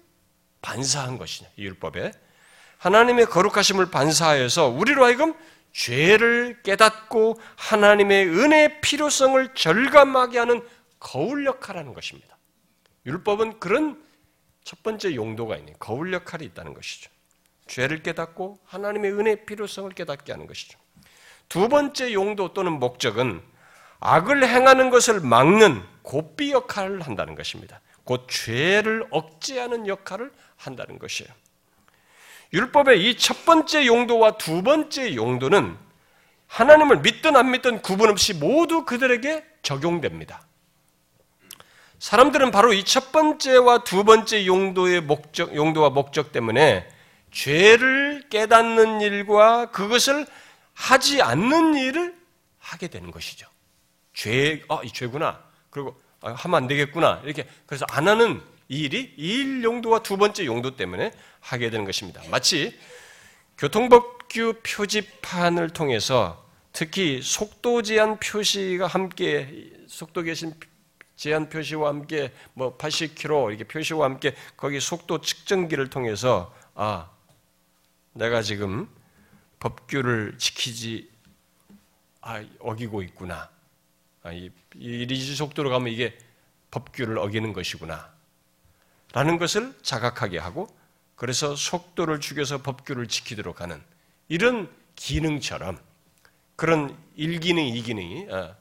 [0.63, 2.13] 반사한 것이냐, 율법에.
[2.79, 5.35] 하나님의 거룩하심을 반사하여서 우리로 하여금
[5.75, 10.67] 죄를 깨닫고 하나님의 은혜의 필요성을 절감하게 하는
[11.01, 12.39] 거울 역할하는 것입니다.
[13.05, 14.03] 율법은 그런
[14.63, 17.11] 첫 번째 용도가 있는 거울 역할이 있다는 것이죠.
[17.67, 20.79] 죄를 깨닫고 하나님의 은혜의 필요성을 깨닫게 하는 것이죠.
[21.49, 23.43] 두 번째 용도 또는 목적은
[23.99, 27.81] 악을 행하는 것을 막는 고삐 역할을 한다는 것입니다.
[28.05, 31.33] 곧 죄를 억제하는 역할을 한다는 것이에요.
[32.55, 35.77] 율법의 이 첫 번째 용도와 두 번째 용도는
[36.47, 40.47] 하나님을 믿든 안 믿든 구분 없이 모두 그들에게 적용됩니다.
[41.99, 46.89] 사람들은 바로 이 첫 번째와 두 번째 용도의 목적, 용도와 목적 때문에
[47.33, 50.27] 죄를 깨닫는 일과 그것을
[50.75, 52.15] 하지 않는 일을
[52.59, 53.49] 하게 되는 것이죠.
[54.13, 55.43] 죄, 아, 이 죄구나.
[55.71, 57.21] 그리고 아, 하면 안 되겠구나.
[57.25, 62.23] 이렇게 그래서 안 하는 일이 일 용도와 두 번째 용도 때문에 하게 되는 것입니다.
[62.31, 62.79] 마치
[63.59, 70.55] 교통법규 표지판을 통해서 특히 속도 제한 표시가 함께 속도 계신
[71.17, 77.11] 제한 표시와 함께 뭐 80km 이렇게 표시와 함께 거기 속도 측정기를 통해서 아
[78.13, 78.89] 내가 지금
[79.61, 81.09] 법규를 지키지
[82.21, 83.51] 아 어기고 있구나.
[84.23, 86.19] 아, 이, 이 속도로 가면 이게
[86.71, 88.14] 법규를 어기는 것이구나.
[89.15, 90.69] 라는 것을 자각하게 하고
[91.15, 93.81] 그래서 속도를 죽여서 법규를 지키도록 하는
[94.29, 95.79] 이런 기능처럼
[96.57, 98.57] 그런 1기능, 2기능이 어,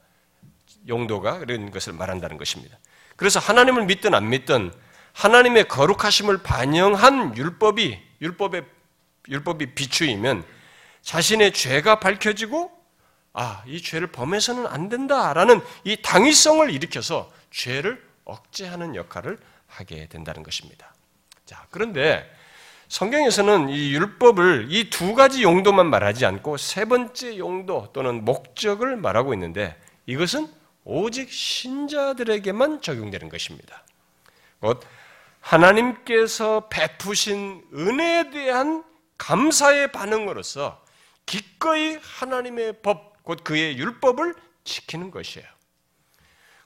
[0.86, 2.78] 용도가 그런 것을 말한다는 것입니다.
[3.16, 4.72] 그래서 하나님을 믿든 안 믿든
[5.12, 8.64] 하나님의 거룩하심을 반영한 율법이 율법의
[9.28, 10.44] 율법이 비추이면
[11.02, 12.70] 자신의 죄가 밝혀지고
[13.32, 19.38] 아, 이 죄를 범해서는 안 된다라는 이 당위성을 일으켜서 죄를 억제하는 역할을
[19.74, 20.94] 하게 된다는 것입니다.
[21.44, 22.30] 자, 그런데
[22.88, 29.34] 성경에서는 이 율법을 이 두 가지 용도만 말하지 않고 세 번째 용도 또는 목적을 말하고
[29.34, 30.48] 있는데 이것은
[30.84, 33.84] 오직 신자들에게만 적용되는 것입니다.
[34.60, 34.82] 곧
[35.40, 38.84] 하나님께서 베푸신 은혜에 대한
[39.18, 40.82] 감사의 반응으로서
[41.26, 44.34] 기꺼이 하나님의 법, 곧 그의 율법을
[44.64, 45.46] 지키는 것이에요.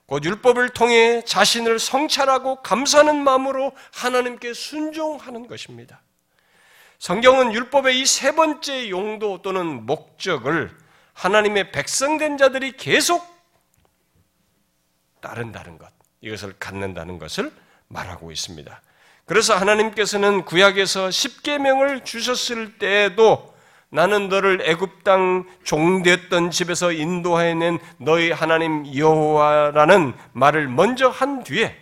[0.08, 6.00] 곧 율법을 통해 자신을 성찰하고 감사하는 마음으로 하나님께 순종하는 것입니다.
[6.98, 10.74] 성경은 율법의 이 세 번째 용도 또는 목적을
[11.12, 13.22] 하나님의 백성된 자들이 계속
[15.20, 15.92] 따른다는 것,
[16.22, 17.52] 이것을 갖는다는 것을
[17.88, 18.80] 말하고 있습니다.
[19.26, 23.54] 그래서 하나님께서는 구약에서 십계명을 주셨을 때에도
[23.90, 31.74] 나는 너를 애굽 땅 종됐던 집에서 인도해낸 너희 하나님 여호와라는 말을 먼저 한 뒤에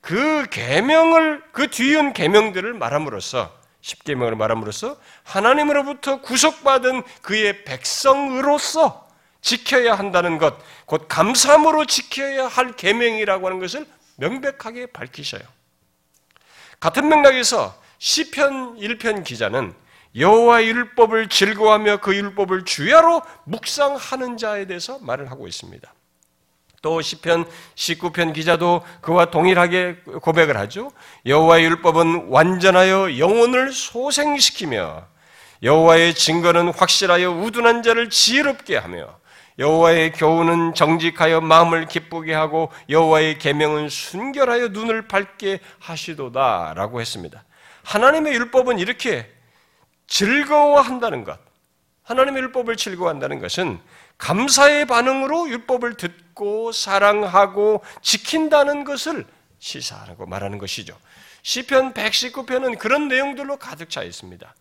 [0.00, 9.08] 그 계명을 그 뒤은 계명들을 말함으로써 십계명을 말함으로써 하나님으로부터 구속받은 그의 백성으로서
[9.40, 15.42] 지켜야 한다는 것, 곧 감사함으로 지켜야 할 계명이라고 하는 것을 명백하게 밝히셔요.
[16.80, 19.74] 같은 맥락에서 시편 1편 기자는
[20.18, 25.92] 여호와 율법을 즐거워하며 그 율법을 주야로 묵상하는 자에 대해서 말을 하고 있습니다.
[26.80, 30.92] 또 시편 19편 기자도 그와 동일하게 고백을 하죠.
[31.26, 35.06] 여호와의 율법은 완전하여 영혼을 소생시키며
[35.62, 39.18] 여호와의 증거는 확실하여 우둔한 자를 지혜롭게 하며
[39.58, 47.44] 여호와의 교훈은 정직하여 마음을 기쁘게 하고 여호와의 계명은 순결하여 눈을 밝게 하시도다라고 했습니다.
[47.82, 49.37] 하나님의 율법은 이렇게
[50.08, 51.38] 즐거워한다는 것,
[52.02, 53.78] 하나님의 율법을 즐거워한다는 것은
[54.16, 59.24] 감사의 반응으로 율법을 듣고 사랑하고 지킨다는 것을
[59.58, 60.96] 시사하고 말하는 것이죠.
[61.42, 64.54] 시편 119편은 그런 내용들로 가득 차 있습니다.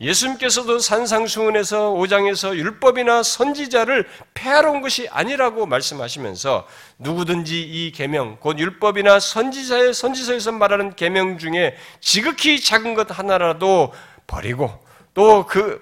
[0.00, 6.66] 예수님께서도 산상수훈에서 5장에서 율법이나 선지자를 폐하러 온 것이 아니라고 말씀하시면서
[6.98, 13.94] 누구든지 이 계명 곧 율법이나 선지자의 선지서에서 말하는 계명 중에 지극히 작은 것 하나라도
[14.26, 14.85] 버리고
[15.16, 15.80] 또 그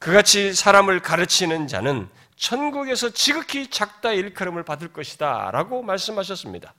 [0.00, 6.74] 그같이 사람을 가르치는 자는 천국에서 지극히 작다 일컬음을 받을 것이다 라고 말씀하셨습니다.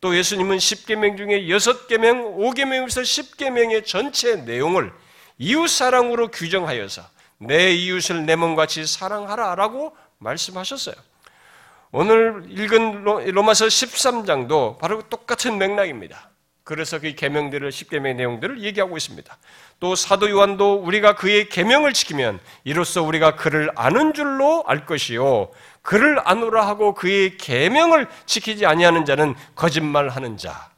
[0.00, 4.92] 또 예수님은 10계명 중에 6계명, 5계명에서 10계명의 전체 내용을
[5.38, 7.02] 이웃 사랑으로 규정하여서
[7.38, 10.94] 내 이웃을 내 몸같이 사랑하라 라고 말씀하셨어요.
[11.90, 16.31] 오늘 읽은 로마서 13장도 바로 똑같은 맥락입니다.
[16.72, 19.36] 그래서 그 계명들을 10계명의 내용들을 얘기하고 있습니다.
[19.78, 25.50] 또 사도 요한도 우리가 그의 계명을 지키면 이로써 우리가 그를 아는 줄로 알 것이요
[25.82, 30.70] 그를 아노라 하고 그의 계명을 지키지 아니하는 자는 거짓말하는 자.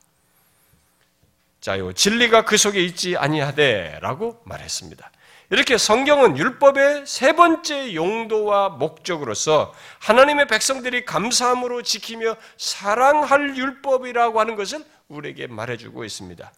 [1.61, 5.13] 자요 진리가 그 속에 있지 아니하되라고 말했습니다.
[5.51, 14.85] 이렇게 성경은 율법의 세 번째 용도와 목적으로서 하나님의 백성들이 감사함으로 지키며 사랑할 율법이라고 하는 것을
[15.09, 16.53] 우리에게 말해주고 있습니다.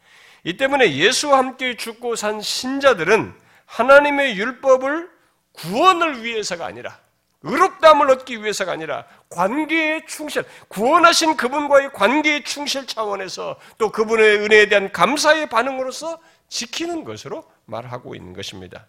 [0.44, 3.35] 이 때문에 예수와 함께 죽고 산 신자들은
[3.66, 5.11] 하나님의 율법을
[5.52, 6.98] 구원을 위해서가 아니라
[7.42, 14.90] 의롭다함을 얻기 위해서가 아니라 관계의 충실, 구원하신 그분과의 관계의 충실 차원에서 또 그분의 은혜에 대한
[14.92, 16.18] 감사의 반응으로서
[16.48, 18.87] 지키는 것으로 말하고 있는 것입니다.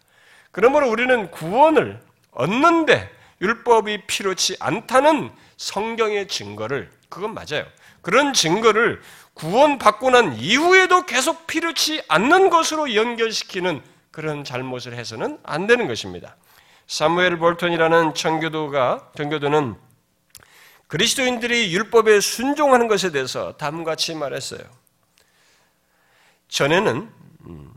[0.50, 2.00] 그러므로 우리는 구원을
[2.32, 3.10] 얻는데
[3.40, 7.64] 율법이 필요치 않다는 성경의 증거를 그건 맞아요.
[8.02, 9.00] 그런 증거를
[9.38, 16.36] 구원받고 난 이후에도 계속 필요치 않는 것으로 연결시키는 그런 잘못을 해서는 안 되는 것입니다.
[16.88, 19.76] 사무엘 볼턴이라는 청교도가 청교도는
[20.88, 24.60] 그리스도인들이 율법에 순종하는 것에 대해서 다음과 같이 말했어요.
[26.48, 27.12] 전에는
[27.46, 27.74] 음,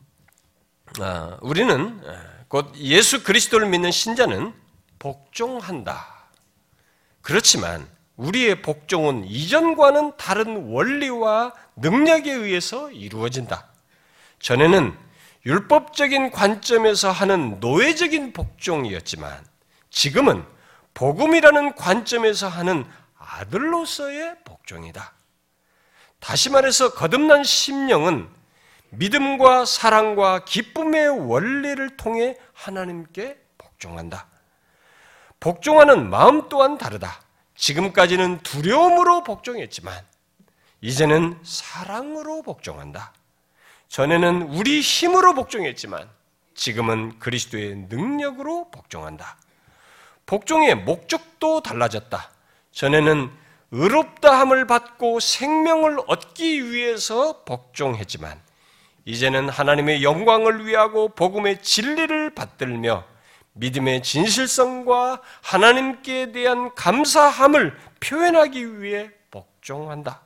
[0.99, 2.01] 아, 우리는
[2.47, 4.53] 곧 예수 그리스도를 믿는 신자는
[4.97, 6.07] 복종한다.
[7.21, 7.87] 그렇지만
[8.21, 13.67] 우리의 복종은 이전과는 다른 원리와 능력에 의해서 이루어진다.
[14.39, 14.95] 전에는
[15.45, 19.43] 율법적인 관점에서 하는 노예적인 복종이었지만
[19.89, 20.45] 지금은
[20.93, 22.85] 복음이라는 관점에서 하는
[23.17, 25.13] 아들로서의 복종이다.
[26.19, 28.29] 다시 말해서 거듭난 심령은
[28.91, 34.27] 믿음과 사랑과 기쁨의 원리를 통해 하나님께 복종한다.
[35.39, 37.19] 복종하는 마음 또한 다르다.
[37.61, 40.03] 지금까지는 두려움으로 복종했지만
[40.81, 43.13] 이제는 사랑으로 복종한다.
[43.87, 46.09] 전에는 우리 힘으로 복종했지만
[46.55, 49.37] 지금은 그리스도의 능력으로 복종한다.
[50.25, 52.31] 복종의 목적도 달라졌다.
[52.71, 53.31] 전에는
[53.69, 58.41] 의롭다함을 받고 생명을 얻기 위해서 복종했지만
[59.05, 63.05] 이제는 하나님의 영광을 위하고 복음의 진리를 받들며
[63.53, 70.21] 믿음의 진실성과 하나님께 대한 감사함을 표현하기 위해 복종한다.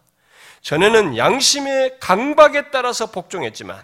[0.62, 3.84] 전에는 양심의 강박에 따라서 복종했지만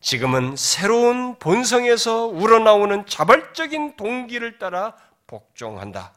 [0.00, 6.14] 지금은 새로운 본성에서 우러나오는 자발적인 동기를 따라 복종한다.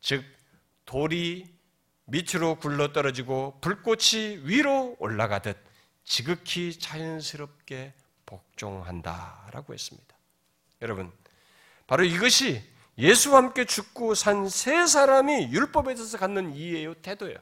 [0.00, 0.24] 즉,
[0.84, 1.46] 돌이
[2.06, 5.56] 밑으로 굴러 떨어지고 불꽃이 위로 올라가듯
[6.04, 7.94] 지극히 자연스럽게
[8.26, 10.16] 복종한다 라고 했습니다.
[10.82, 11.12] 여러분,
[11.92, 12.62] 바로 이것이
[12.96, 17.36] 예수와 함께 죽고 산 세 사람이 율법에 대해서 갖는 이해요, 태도예요.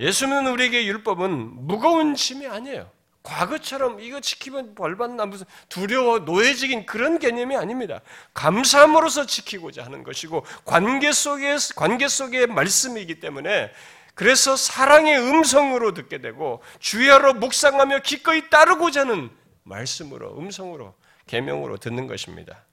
[0.00, 2.90] 예수는 우리에게 율법은 무거운 짐이 아니에요.
[3.22, 8.00] 과거처럼 이거 지키면 벌받나 무슨 두려워 노예적인 그런 개념이 아닙니다.
[8.34, 13.70] 감사함으로써 지키고자 하는 것이고 관계 속에 관계 속의 말씀이기 때문에
[14.16, 19.30] 그래서 사랑의 음성으로 듣게 되고 주야로 묵상하며 기꺼이 따르고자 하는
[19.62, 20.94] 말씀으로 음성으로
[21.28, 22.63] 계명으로 듣는 것입니다.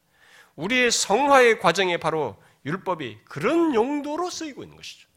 [0.56, 2.36] 우리의 성화의 과정에 바로
[2.66, 5.08] 율법이 그런 용도로 쓰이고 있는 것이죠.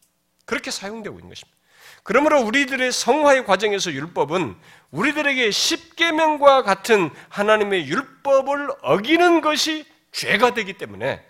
[0.45, 1.55] 그렇게 사용되고 있는 것입니다.
[2.03, 4.55] 그러므로 우리들의 성화의 과정에서 율법은
[4.91, 11.25] 우리들에게 십계명과 같은 하나님의 율법을 어기는 것이 죄가 되기 때문에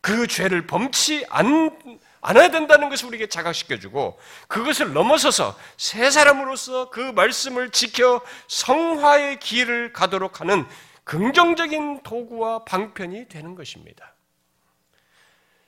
[0.00, 1.76] 그 죄를 범치 않,
[2.20, 10.40] 않아야 된다는 것을 우리에게 자각시켜주고 그것을 넘어서서 새 사람으로서 그 말씀을 지켜 성화의 길을 가도록
[10.40, 10.64] 하는
[11.06, 14.12] 긍정적인 도구와 방편이 되는 것입니다.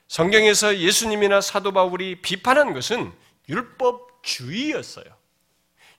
[0.09, 3.13] 성경에서 예수님이나 사도 바울이 비판한 것은
[3.49, 5.05] 율법 율법주의였어요.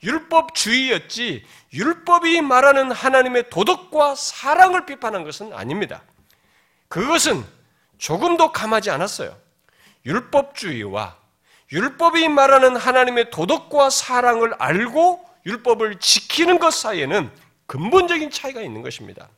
[0.02, 6.04] 율법주의였지 율법이 말하는 하나님의 도덕과 사랑을 비판한 것은 아닙니다.
[6.88, 7.44] 그것은
[7.98, 9.38] 조금도 감하지 않았어요.
[10.06, 11.18] 율법주의와
[11.72, 17.30] 율법이 말하는 하나님의 도덕과 사랑을 알고 율법을 지키는 것 사이에는
[17.70, 19.30] 근본적인 차이가 있는 것입니다.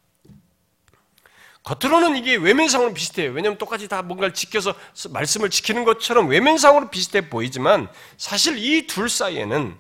[1.64, 3.32] 겉으로는 이게 외면상으로 비슷해요.
[3.32, 4.74] 왜냐하면 똑같이 다 뭔가를 지켜서
[5.10, 9.78] 말씀을 지키는 것처럼 외면상으로 비슷해 보이지만 사실 이 둘 사이에는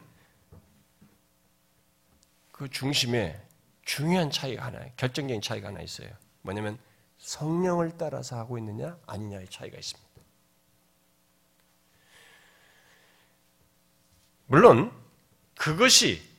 [2.51, 3.41] 그 중심에
[3.85, 6.09] 중요한 차이가 하나, 결정적인 차이가 하나 있어요.
[6.41, 6.77] 뭐냐면
[7.19, 10.09] 성령을 따라서 하고 있느냐 아니냐의 차이가 있습니다.
[14.47, 14.91] 물론
[15.55, 16.30] 그것이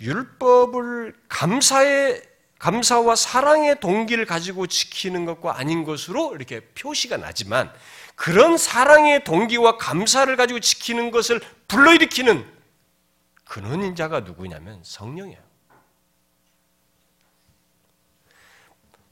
[0.00, 2.22] 율법을 감사의
[2.58, 7.70] 감사와 사랑의 동기를 가지고 지키는 것과 아닌 것으로 이렇게 표시가 나지만
[8.14, 12.54] 그런 사랑의 동기와 감사를 가지고 지키는 것을 불러일으키는
[13.44, 15.42] 근원인 자가 누구냐면 성령이에요.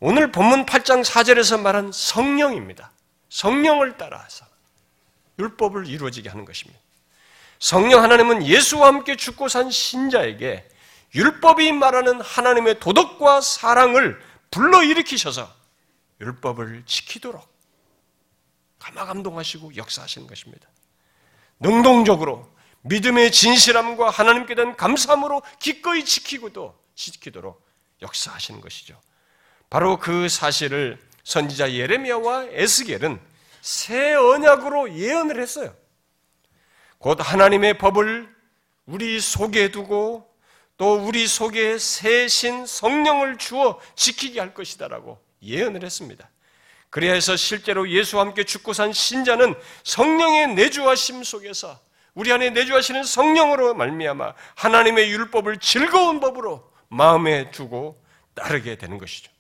[0.01, 2.91] 오늘 본문 8장 4절에서 말한 성령입니다.
[3.29, 4.47] 성령을 따라서
[5.39, 6.81] 율법을 이루어지게 하는 것입니다.
[7.59, 10.69] 성령 하나님은 예수와 함께 죽고 산 신자에게
[11.15, 15.53] 율법이 말하는 하나님의 도덕과 사랑을 불러일으키셔서
[16.21, 17.47] 율법을 지키도록
[18.79, 20.69] 감화감동하시고 역사하시는 것입니다.
[21.61, 22.53] 능동적으로
[22.83, 27.65] 믿음의 진실함과 하나님께 대한 감사함으로 기꺼이 지키고도 지키도록
[28.01, 29.01] 역사하시는 것이죠.
[29.71, 33.21] 바로 그 사실을 선지자 예레미야와 에스겔은
[33.61, 35.75] 새 언약으로 예언을 했어요.
[36.99, 38.35] 곧 하나님의 법을
[38.87, 40.32] 우리 속에 두고
[40.77, 46.29] 또 우리 속에 새신 성령을 주어 지키게 할 것이다라고 예언을 했습니다.
[46.91, 49.55] 그래야 해서 실제로 예수와 함께 죽고 산 신자는
[49.85, 51.81] 성령의 내주하심 속에서
[52.15, 58.03] 우리 안에 내주하시는 성령으로 말미암아 하나님의 율법을 즐거운 법으로 마음에 두고
[58.35, 59.33] 따르게 되는 것이죠.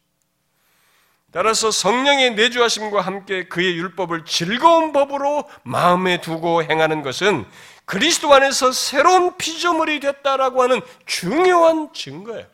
[1.32, 7.46] 따라서 성령의 내주하심과 함께 그의 율법을 즐거운 법으로 마음에 두고 행하는 것은
[7.84, 12.46] 그리스도 안에서 새로운 피조물이 됐다라고 하는 중요한 증거예요.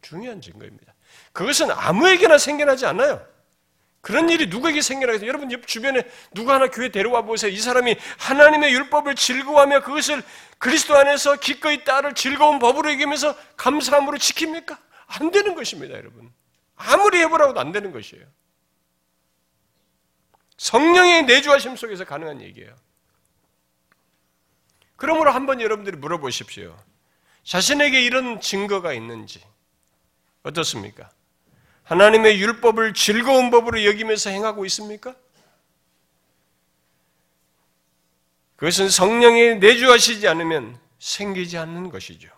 [0.00, 0.94] 중요한 증거입니다.
[1.32, 3.26] 그것은 아무에게나 생겨나지 않아요.
[4.00, 5.26] 그런 일이 누구에게 생겨나겠어요?
[5.26, 6.02] 여러분 주변에
[6.34, 7.50] 누구 하나 교회 데려와 보세요.
[7.50, 10.22] 이 사람이 하나님의 율법을 즐거워하며 그것을
[10.58, 14.78] 그리스도 안에서 기꺼이 따를 즐거운 법으로 여기면서 감사함으로 지킵니까?
[15.06, 16.30] 안 되는 것입니다, 여러분.
[16.76, 18.26] 아무리 해보라고도 안 되는 것이에요.
[20.58, 22.74] 성령의 내주하심 속에서 가능한 얘기예요.
[24.96, 26.76] 그러므로 한번 여러분들이 물어보십시오.
[27.42, 29.42] 자신에게 이런 증거가 있는지
[30.42, 31.10] 어떻습니까?
[31.84, 35.14] 하나님의 율법을 즐거운 법으로 여기면서 행하고 있습니까?
[38.56, 42.30] 그것은 성령이 내주하시지 않으면 생기지 않는 것이죠.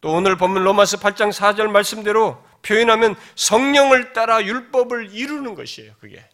[0.00, 6.24] 또 오늘 본문 로마서 8장 4절 말씀대로 표현하면 성령을 따라 율법을 이루는 것이에요, 그게.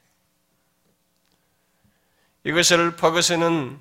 [2.44, 3.78] 이것을 퍼거스는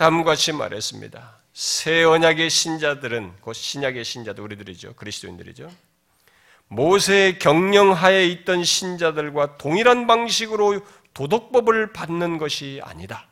[0.00, 1.40] 다음과 같이 말했습니다.
[1.52, 4.94] 새 언약의 신자들은 곧 신약의 신자들 우리들이죠.
[4.94, 5.70] 그리스도인들이죠.
[6.68, 10.80] 모세의 경영하에 있던 신자들과 동일한 방식으로
[11.12, 13.28] 도덕법을 받는 것이 아니다.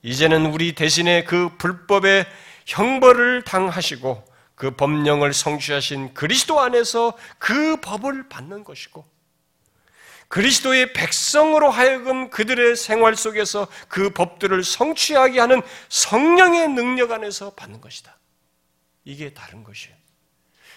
[0.00, 2.24] 이제는 우리 대신에 그 불법의
[2.64, 4.24] 형벌을 당하시고
[4.54, 9.04] 그 법령을 성취하신 그리스도 안에서 그 법을 받는 것이고
[10.32, 15.60] 그리스도의 백성으로 하여금 그들의 생활 속에서 그 법들을 성취하게 하는
[15.90, 18.18] 성령의 능력 안에서 받는 것이다.
[19.04, 19.94] 이게 다른 것이에요.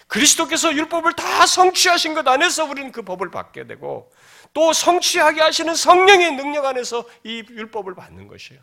[0.08, 4.12] 그리스도께서 율법을 다 성취하신 것 안에서 우리는 그 법을 받게 되고
[4.52, 8.60] 또 성취하게 하시는 성령의 능력 안에서 이 율법을 받는 것이에요.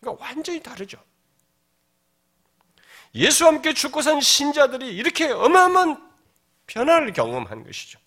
[0.00, 0.98] 그러니까 완전히 다르죠.
[3.14, 6.02] 예수와 함께 죽고 산 신자들이 이렇게 어마어마한
[6.66, 8.01] 변화를 경험한 것이죠.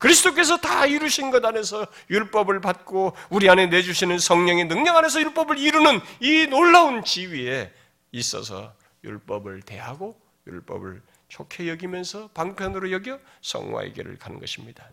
[0.00, 6.00] 그리스도께서 다 이루신 것 안에서 율법을 받고 우리 안에 내주시는 성령의 능력 안에서 율법을 이루는
[6.20, 7.70] 이 놀라운 지위에
[8.10, 8.72] 있어서
[9.04, 14.88] 율법을 대하고 율법을 좋게 여기면서 방편으로 여겨 성화의 길을 가는 것입니다.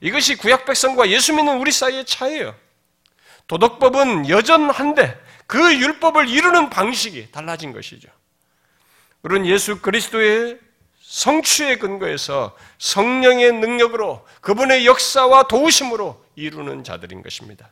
[0.00, 2.56] 이것이 구약 백성과 예수 믿는 우리 사이의 차이예요.
[3.48, 8.08] 도덕법은 여전한데 그 율법을 이루는 방식이 달라진 것이죠.
[9.22, 10.58] 우리는 예수 그리스도의
[11.06, 17.70] 성취의 근거에서 성령의 능력으로 그분의 역사와 도우심으로 이루는 자들인 것입니다.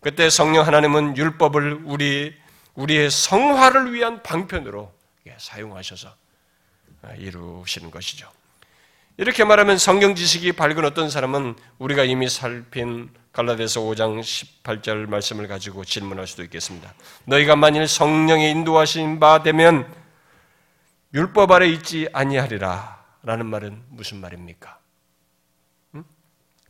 [0.00, 2.34] 그때 성령 하나님은 율법을 우리
[2.74, 4.90] 우리의 성화를 위한 방편으로
[5.36, 6.08] 사용하셔서
[7.18, 8.30] 이루시는 것이죠.
[9.18, 15.84] 이렇게 말하면 성경 지식이 밝은 어떤 사람은 우리가 이미 살핀 갈라디아서 5장 18절 말씀을 가지고
[15.84, 16.94] 질문할 수도 있겠습니다.
[17.26, 20.01] 너희가 만일 성령의 인도하신 바 되면
[21.14, 24.82] 율법 아래 있지 아니하리라 라는 말은 무슨 말입니까?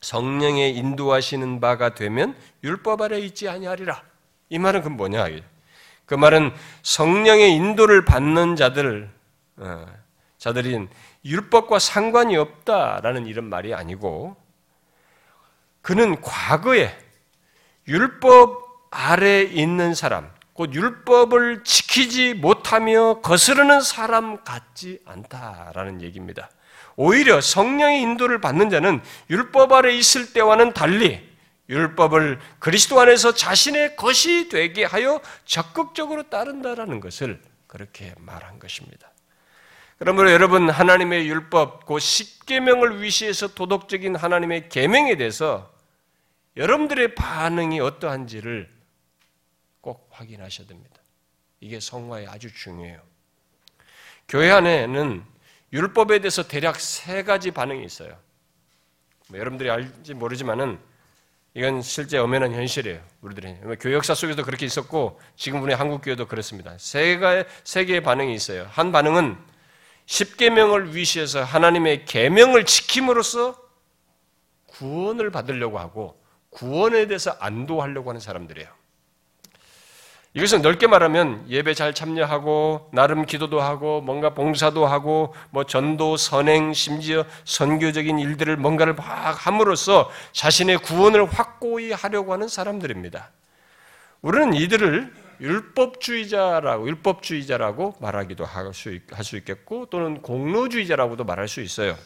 [0.03, 4.03] 성령의 인도하시는 바가 되면 율법 아래 있지 아니하리라.
[4.51, 5.26] 이 말은 그 뭐냐?
[6.07, 9.09] 그 말은 성령의 인도를 받는 자들,
[9.57, 9.86] 어,
[10.36, 10.90] 자들인
[11.24, 14.36] 율법과 상관이 없다라는 이런 말이 아니고,
[15.80, 16.97] 그는 과거에
[17.86, 26.50] 율법 아래 있는 사람, 곧 율법을 지키지 못하며 거스르는 사람 같지 않다라는 얘기입니다.
[26.96, 29.00] 오히려 성령의 인도를 받는 자는
[29.30, 31.32] 율법 아래 있을 때와는 달리
[31.68, 39.11] 율법을 그리스도 안에서 자신의 것이 되게 하여 적극적으로 따른다라는 것을 그렇게 말한 것입니다.
[39.98, 45.72] 그러므로 여러분 하나님의 율법 그 십계명을 위시해서 도덕적인 하나님의 계명에 대해서
[46.57, 48.68] 여러분들의 반응이 어떠한지를
[49.83, 50.97] 꼭 확인하셔야 됩니다.
[51.61, 53.03] 이게 성화에 아주 중요해요.
[54.28, 55.22] 교회 안에는
[55.72, 58.18] 율법에 대해서 대략 세 가지 반응이 있어요.
[59.28, 60.78] 뭐 여러분들이 알지 모르지만은
[61.55, 63.03] 이건 실제 엄연한 현실이에요.
[63.20, 66.76] 우리들이 교회 역사 속에도 그렇게 있었고 지금 우리 한국 교회도 그렇습니다.
[66.78, 68.66] 세 가의 세 개의 반응이 있어요.
[68.70, 69.37] 한 반응은
[70.07, 73.61] 십계명을 위시해서 하나님의 계명을 지킴으로써
[74.66, 78.82] 구원을 받으려고 하고 구원에 대해서 안도하려고 하는 사람들이에요.
[80.35, 86.72] 이것은 넓게 말하면 예배 잘 참여하고 나름 기도도 하고 뭔가 봉사도 하고 뭐 전도 선행
[86.72, 89.05] 심지어 선교적인 일들을 뭔가를 막
[89.47, 93.30] 함으로써 자신의 구원을 확고히 하려고 하는 사람들입니다.
[94.22, 101.99] 우리는 이들을 율법주의자라고 율법주의자라고 말하기도 할 수 있겠고 또는 공로주의자라고도 말할 수 있어요.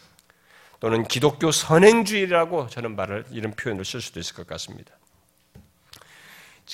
[0.80, 4.92] 또는 기독교 선행주의라고 저는 말을 이런 표현을 쓸 수도 있을 것 같습니다.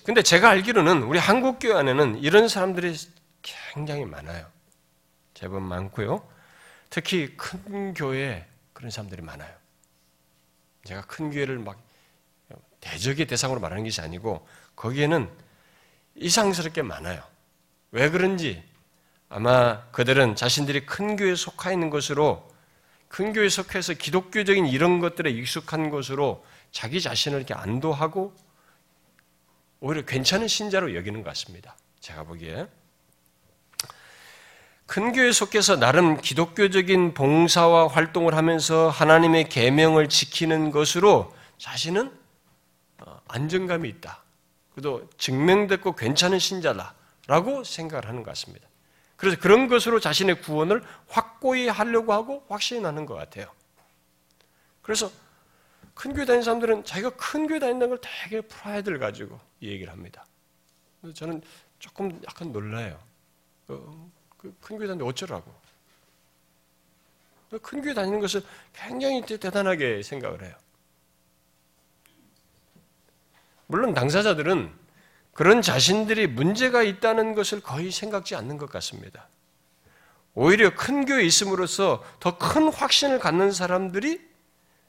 [0.04, 2.96] 근데 제가 알기로는 우리 한국 교회 안에는 이런 사람들이
[3.42, 4.46] 굉장히 많아요.
[5.34, 6.26] 제법 많고요.
[6.88, 9.54] 특히 큰 교회에 그런 사람들이 많아요.
[10.84, 11.80] 제가 큰 교회를 막
[12.80, 15.30] 대적의 대상으로 말하는 것이 아니고 거기에는
[16.16, 17.22] 이상스럽게 많아요.
[17.90, 18.62] 왜 그런지
[19.28, 22.50] 아마 그들은 자신들이 큰 교회에 속하 있는 것으로
[23.08, 28.34] 큰 교회 속해서 기독교적인 이런 것들에 익숙한 것으로 자기 자신을 이렇게 안도하고
[29.82, 31.76] 오히려 괜찮은 신자로 여기는 것 같습니다.
[31.98, 32.68] 제가 보기에.
[34.86, 42.16] 큰 교회 속해서 나름 기독교적인 봉사와 활동을 하면서 하나님의 계명을 지키는 것으로 자신은
[43.00, 44.22] 어, 안정감이 있다.
[44.72, 48.68] 그래도 증명됐고 괜찮은 신자다라고 생각을 하는 것 같습니다.
[49.16, 53.46] 그래서 그런 것으로 자신의 구원을 확고히 하려고 하고 확신하는 것 같아요.
[54.80, 55.10] 그래서
[55.94, 60.26] 큰 교회 다니는 사람들은 자기가 큰 교회 다닌다는 걸 되게 프라이드를 가지고 얘기를 합니다.
[61.14, 61.42] 저는
[61.78, 62.98] 조금 약간 놀라요.
[63.68, 65.52] 어, 그큰 교회 다니는데 어쩌라고.
[67.60, 70.54] 큰 교회 다니는 것을 굉장히 대단하게 생각을 해요.
[73.66, 74.72] 물론 당사자들은
[75.32, 79.28] 그런 자신들이 문제가 있다는 것을 거의 생각지 않는 것 같습니다.
[80.34, 84.31] 오히려 큰 교회에 있음으로써 더 큰 확신을 갖는 사람들이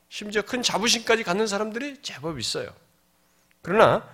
[0.10, 2.74] 심지어 큰 자부심까지 갖는 사람들이 제법 있어요.
[3.62, 4.08] 그러나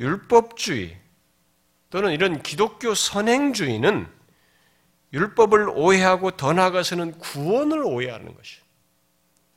[0.00, 0.98] 율법주의
[1.90, 4.06] 또는 이런 기독교 선행주의는
[5.12, 8.60] 율법을 오해하고 더 나아가서는 구원을 오해하는 것이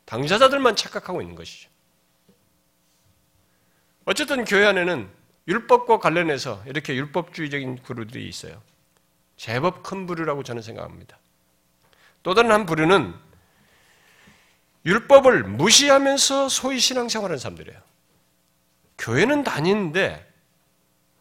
[0.06, 1.70] 당사자들만 착각하고 있는 것이죠.
[4.06, 5.10] 어쨌든 교회 안에는
[5.48, 8.62] 율법과 관련해서 이렇게 율법주의적인 그룹들이 있어요.
[9.36, 11.18] 제법 큰 부류라고 저는 생각합니다.
[12.24, 13.14] 또 다른 한 부류는
[14.90, 17.80] 율법을 무시하면서 소위 신앙생활하는 사람들이에요.
[18.98, 20.28] 교회는 다니는데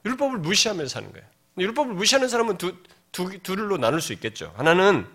[0.06, 1.26] 율법을 무시하면서 사는 거예요.
[1.58, 2.74] 율법을 무시하는 사람은 두,
[3.12, 4.54] 두, 둘로 나눌 수 있겠죠.
[4.56, 5.06] 하나는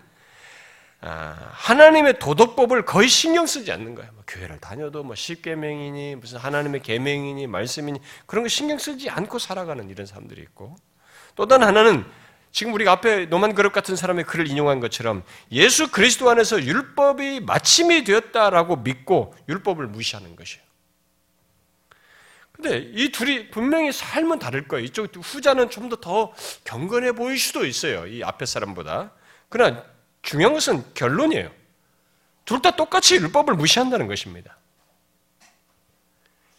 [1.00, 4.10] 아, 하나님의 도덕법을 거의 신경 쓰지 않는 거예요.
[4.12, 9.90] 뭐 교회를 다녀도 뭐 십계명이니 무슨 하나님의 계명이니 말씀이니 그런 거 신경 쓰지 않고 살아가는
[9.90, 10.76] 이런 사람들이 있고
[11.34, 12.04] 또 다른 하나는
[12.54, 18.04] 지금 우리가 앞에 노만 그릇 같은 사람의 글을 인용한 것처럼 예수 그리스도 안에서 율법이 마침이
[18.04, 20.62] 되었다라고 믿고 율법을 무시하는 것이에요.
[22.52, 24.84] 근데 이 둘이 분명히 삶은 다를 거예요.
[24.84, 26.32] 이쪽 후자는 좀 더 더
[26.62, 28.06] 경건해 보일 수도 있어요.
[28.06, 29.10] 이 앞에 사람보다.
[29.48, 29.82] 그러나
[30.22, 31.50] 중요한 것은 결론이에요.
[32.44, 34.56] 둘 다 똑같이 율법을 무시한다는 것입니다.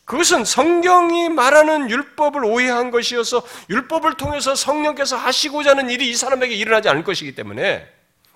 [0.05, 6.89] 그것은 성경이 말하는 율법을 오해한 것이어서 율법을 통해서 성령께서 하시고자 하는 일이 이 사람에게 일어나지
[6.89, 7.91] 않을 것이기 때문에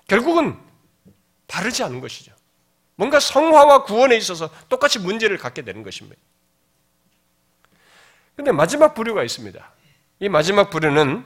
[0.08, 0.58] 결국은
[1.46, 2.32] 다르지 않은 것이죠.
[2.96, 6.20] 뭔가 성화와 구원에 있어서 똑같이 문제를 갖게 되는 것입니다.
[8.34, 9.72] 근데 마지막 부류가 있습니다.
[10.18, 11.24] 이 마지막 부류는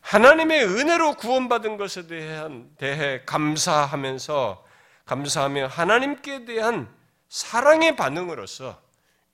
[0.00, 4.64] 하나님의 은혜로 구원받은 것에 대한 대해 감사하면서
[5.06, 6.88] 감사하며 하나님께 대한
[7.28, 8.80] 사랑의 반응으로서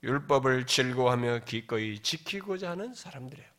[0.03, 3.49] 율법을 즐거워하며 기꺼이 지키고자 하는 사람들이에요.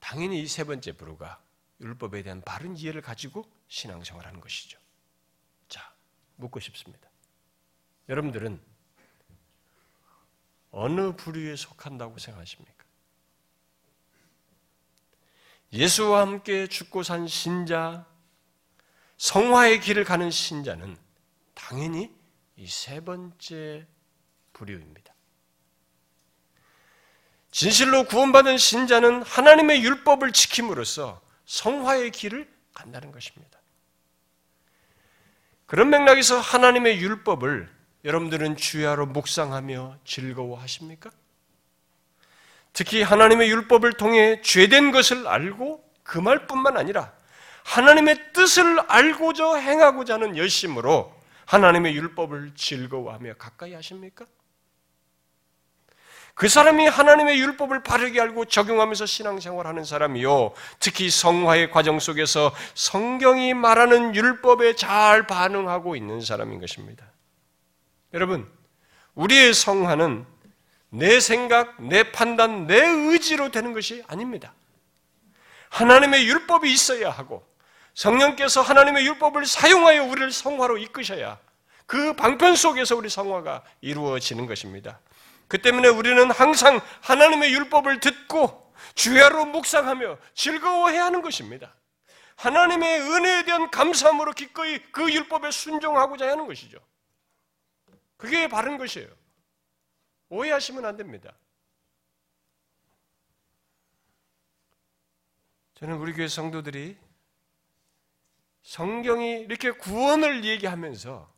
[0.00, 1.42] 당연히 이 세 번째 부류가
[1.80, 4.78] 율법에 대한 바른 이해를 가지고 신앙생활하는 것이죠.
[5.68, 5.92] 자,
[6.36, 7.08] 묻고 싶습니다.
[8.08, 8.60] 여러분들은
[10.70, 12.84] 어느 부류에 속한다고 생각하십니까?
[15.72, 18.06] 예수와 함께 죽고 산 신자,
[19.16, 20.96] 성화의 길을 가는 신자는
[21.68, 22.14] 당연히
[22.56, 23.86] 이 세 번째
[24.52, 25.14] 부류입니다.
[27.50, 33.58] 진실로 구원받은 신자는 하나님의 율법을 지킴으로써 성화의 길을 간다는 것입니다.
[35.66, 37.72] 그런 맥락에서 하나님의 율법을
[38.04, 41.10] 여러분들은 주야로 묵상하며 즐거워하십니까?
[42.74, 47.14] 특히 하나님의 율법을 통해 죄된 것을 알고 그 말뿐만 아니라
[47.64, 51.13] 하나님의 뜻을 알고자 행하고자 하는 열심으로
[51.46, 54.24] 하나님의 율법을 즐거워하며 가까이 하십니까?
[56.34, 60.52] 그 사람이 하나님의 율법을 바르게 알고 적용하면서 신앙생활하는 사람이요.
[60.80, 67.06] 특히 성화의 과정 속에서 성경이 말하는 율법에 잘 반응하고 있는 사람인 것입니다.
[68.12, 68.50] 여러분,
[69.14, 70.26] 우리의 성화는
[70.90, 74.54] 내 생각, 내 판단, 내 의지로 되는 것이 아닙니다.
[75.70, 77.46] 하나님의 율법이 있어야 하고
[77.94, 81.38] 성령께서 하나님의 율법을 사용하여 우리를 성화로 이끄셔야
[81.86, 85.00] 그 방편 속에서 우리 성화가 이루어지는 것입니다.
[85.48, 91.74] 그 때문에 우리는 항상 하나님의 율법을 듣고 주야로 묵상하며 즐거워해야 하는 것입니다.
[92.36, 96.78] 하나님의 은혜에 대한 감사함으로 기꺼이 그 율법에 순종하고자 하는 것이죠.
[98.16, 99.08] 그게 바른 것이에요.
[100.30, 101.32] 오해하시면 안 됩니다.
[105.74, 106.96] 저는 우리 교회 성도들이
[108.64, 111.32] 성경이 이렇게 구원을 얘기하면서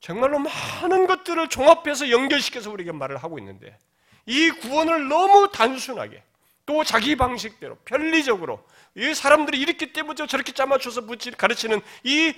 [0.00, 3.78] 정말로 많은 것들을 종합해서 연결시켜서 우리에게 말을 하고 있는데
[4.26, 6.22] 이 구원을 너무 단순하게
[6.66, 8.64] 또 자기 방식대로 편리적으로
[8.96, 11.02] 이 사람들이 이렇게 때문에 저렇게 짜맞춰서
[11.36, 12.34] 가르치는 이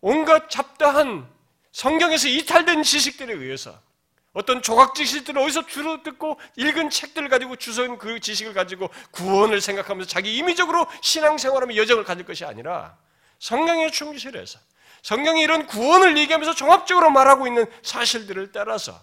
[0.00, 1.28] 온갖 잡다한
[1.70, 3.80] 성경에서 이탈된 지식들에 의해서
[4.32, 10.08] 어떤 조각 지식들을 어디서 주로 듣고 읽은 책들을 가지고 주선 그 지식을 가지고 구원을 생각하면서
[10.08, 12.96] 자기 임의적으로 신앙생활하면 여정을 가질 것이 아니라
[13.42, 14.60] 성경에 충실해서
[15.02, 19.02] 성경이 이런 구원을 얘기하면서 종합적으로 말하고 있는 사실들을 따라서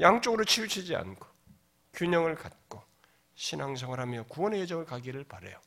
[0.00, 1.26] 양쪽으로 치우치지 않고
[1.92, 2.82] 균형을 갖고
[3.34, 5.58] 신앙생활하며 구원의 여정을 가기를 바래요.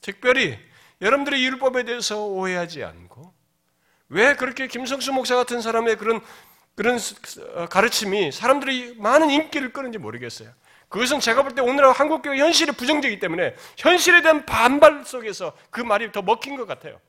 [0.00, 0.56] 특별히
[1.00, 3.34] 여러분들의 율법에 대해서 오해하지 않고
[4.10, 6.20] 왜 그렇게 김성수 목사 같은 사람의 그런
[6.76, 7.00] 그런
[7.56, 10.52] 어, 가르침이 사람들이 많은 인기를 끄는지 모르겠어요.
[10.88, 15.80] 그것은 제가 볼 때 오늘 한국 교회 현실이 부정적이기 때문에 현실에 대한 반발 속에서 그
[15.80, 17.00] 말이 더 먹힌 것 같아요.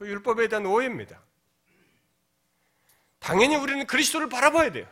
[0.00, 1.20] 그 율법에 대한 오해입니다.
[3.18, 4.86] 당연히 우리는 그리스도를 바라봐야 돼요.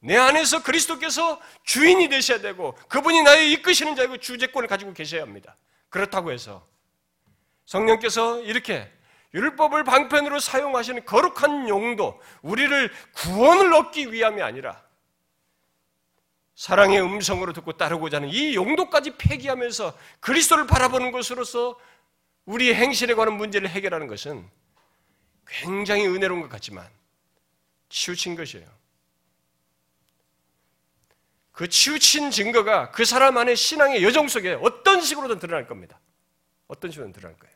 [0.00, 5.56] 내 안에서 그리스도께서 주인이 되셔야 되고 그분이 나의 이끄시는 자이고 주재권을 가지고 계셔야 합니다.
[5.88, 6.66] 그렇다고 해서
[7.64, 8.92] 성령께서 이렇게
[9.32, 14.84] 율법을 방편으로 사용하시는 거룩한 용도, 우리를 구원을 얻기 위함이 아니라
[16.54, 21.78] 사랑의 음성으로 듣고 따르고자 하는 이 용도까지 폐기하면서 그리스도를 바라보는 것으로서
[22.46, 24.48] 우리의 행실에 관한 문제를 해결하는 것은
[25.46, 26.88] 굉장히 은혜로운 것 같지만
[27.88, 28.68] 치우친 것이에요.
[31.52, 36.00] 그 치우친 증거가 그 사람 안의 신앙의 여정 속에 어떤 식으로든 드러날 겁니다.
[36.66, 37.54] 어떤 식으로든 드러날 거예요.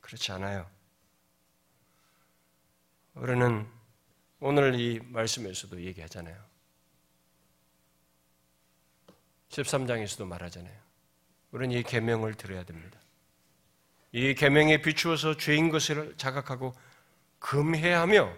[0.00, 0.68] 그렇지 않아요.
[3.14, 3.66] 우리는
[4.40, 6.36] 오늘 이 말씀에서도 얘기하잖아요.
[9.50, 10.76] 13장에서도 말하잖아요.
[11.52, 12.98] 우리는 이 계명을 들어야 됩니다.
[14.12, 16.74] 이 계명에 비추어서 죄인 것을 자각하고
[17.38, 18.32] 금해야 하며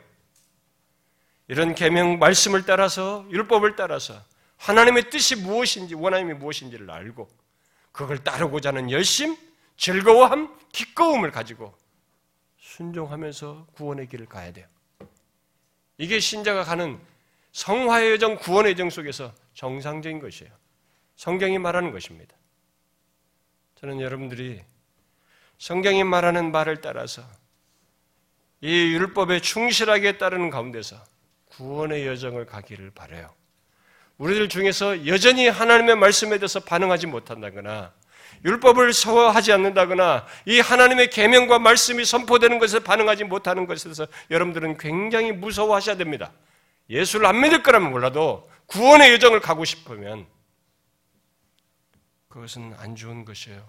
[1.48, 4.22] 이런 계명 말씀을 따라서 율법을 따라서
[4.56, 7.28] 하나님의 뜻이 무엇인지 원하님이 무엇인지를 알고
[7.92, 9.36] 그걸 따르고자 하는 열심,
[9.76, 11.76] 즐거워함, 기꺼움을 가지고
[12.58, 14.66] 순종하면서 구원의 길을 가야 돼요.
[15.98, 16.98] 이게 신자가 가는
[17.52, 20.52] 성화의 여정, 구원의 여정 속에서 정상적인 것이에요.
[21.16, 22.34] 성경이 말하는 것입니다.
[23.76, 24.62] 저는 여러분들이
[25.58, 27.22] 성경이 말하는 말을 따라서
[28.60, 30.96] 이 율법에 충실하게 따르는 가운데서
[31.50, 33.32] 구원의 여정을 가기를 바래요.
[34.18, 37.92] 우리들 중에서 여전히 하나님의 말씀에 대해서 반응하지 못한다거나
[38.44, 45.32] 율법을 서하지 않는다거나 이 하나님의 계명과 말씀이 선포되는 것에 반응하지 못하는 것에 대해서 여러분들은 굉장히
[45.32, 46.32] 무서워하셔야 됩니다.
[46.90, 50.26] 예수를 안 믿을 거라면 몰라도 구원의 여정을 가고 싶으면
[52.28, 53.64] 그것은 안 좋은 것이에요.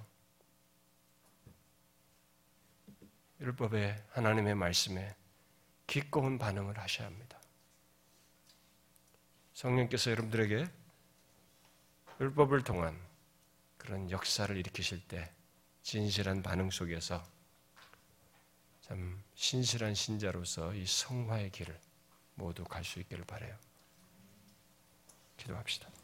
[3.40, 5.16] 율법의 하나님의 말씀에
[5.88, 7.40] 기꺼운 반응을 하셔야 합니다.
[9.54, 10.70] 성령께서 여러분들에게
[12.20, 13.00] 율법을 통한
[13.78, 15.32] 그런 역사를 일으키실 때
[15.84, 17.24] 진실한 반응 속에서
[18.82, 21.80] 참 신실한 신자로서 이 성화의 길을
[22.36, 23.58] 모두 갈 수 있기를 바래요.
[25.38, 25.95] 기도합시다.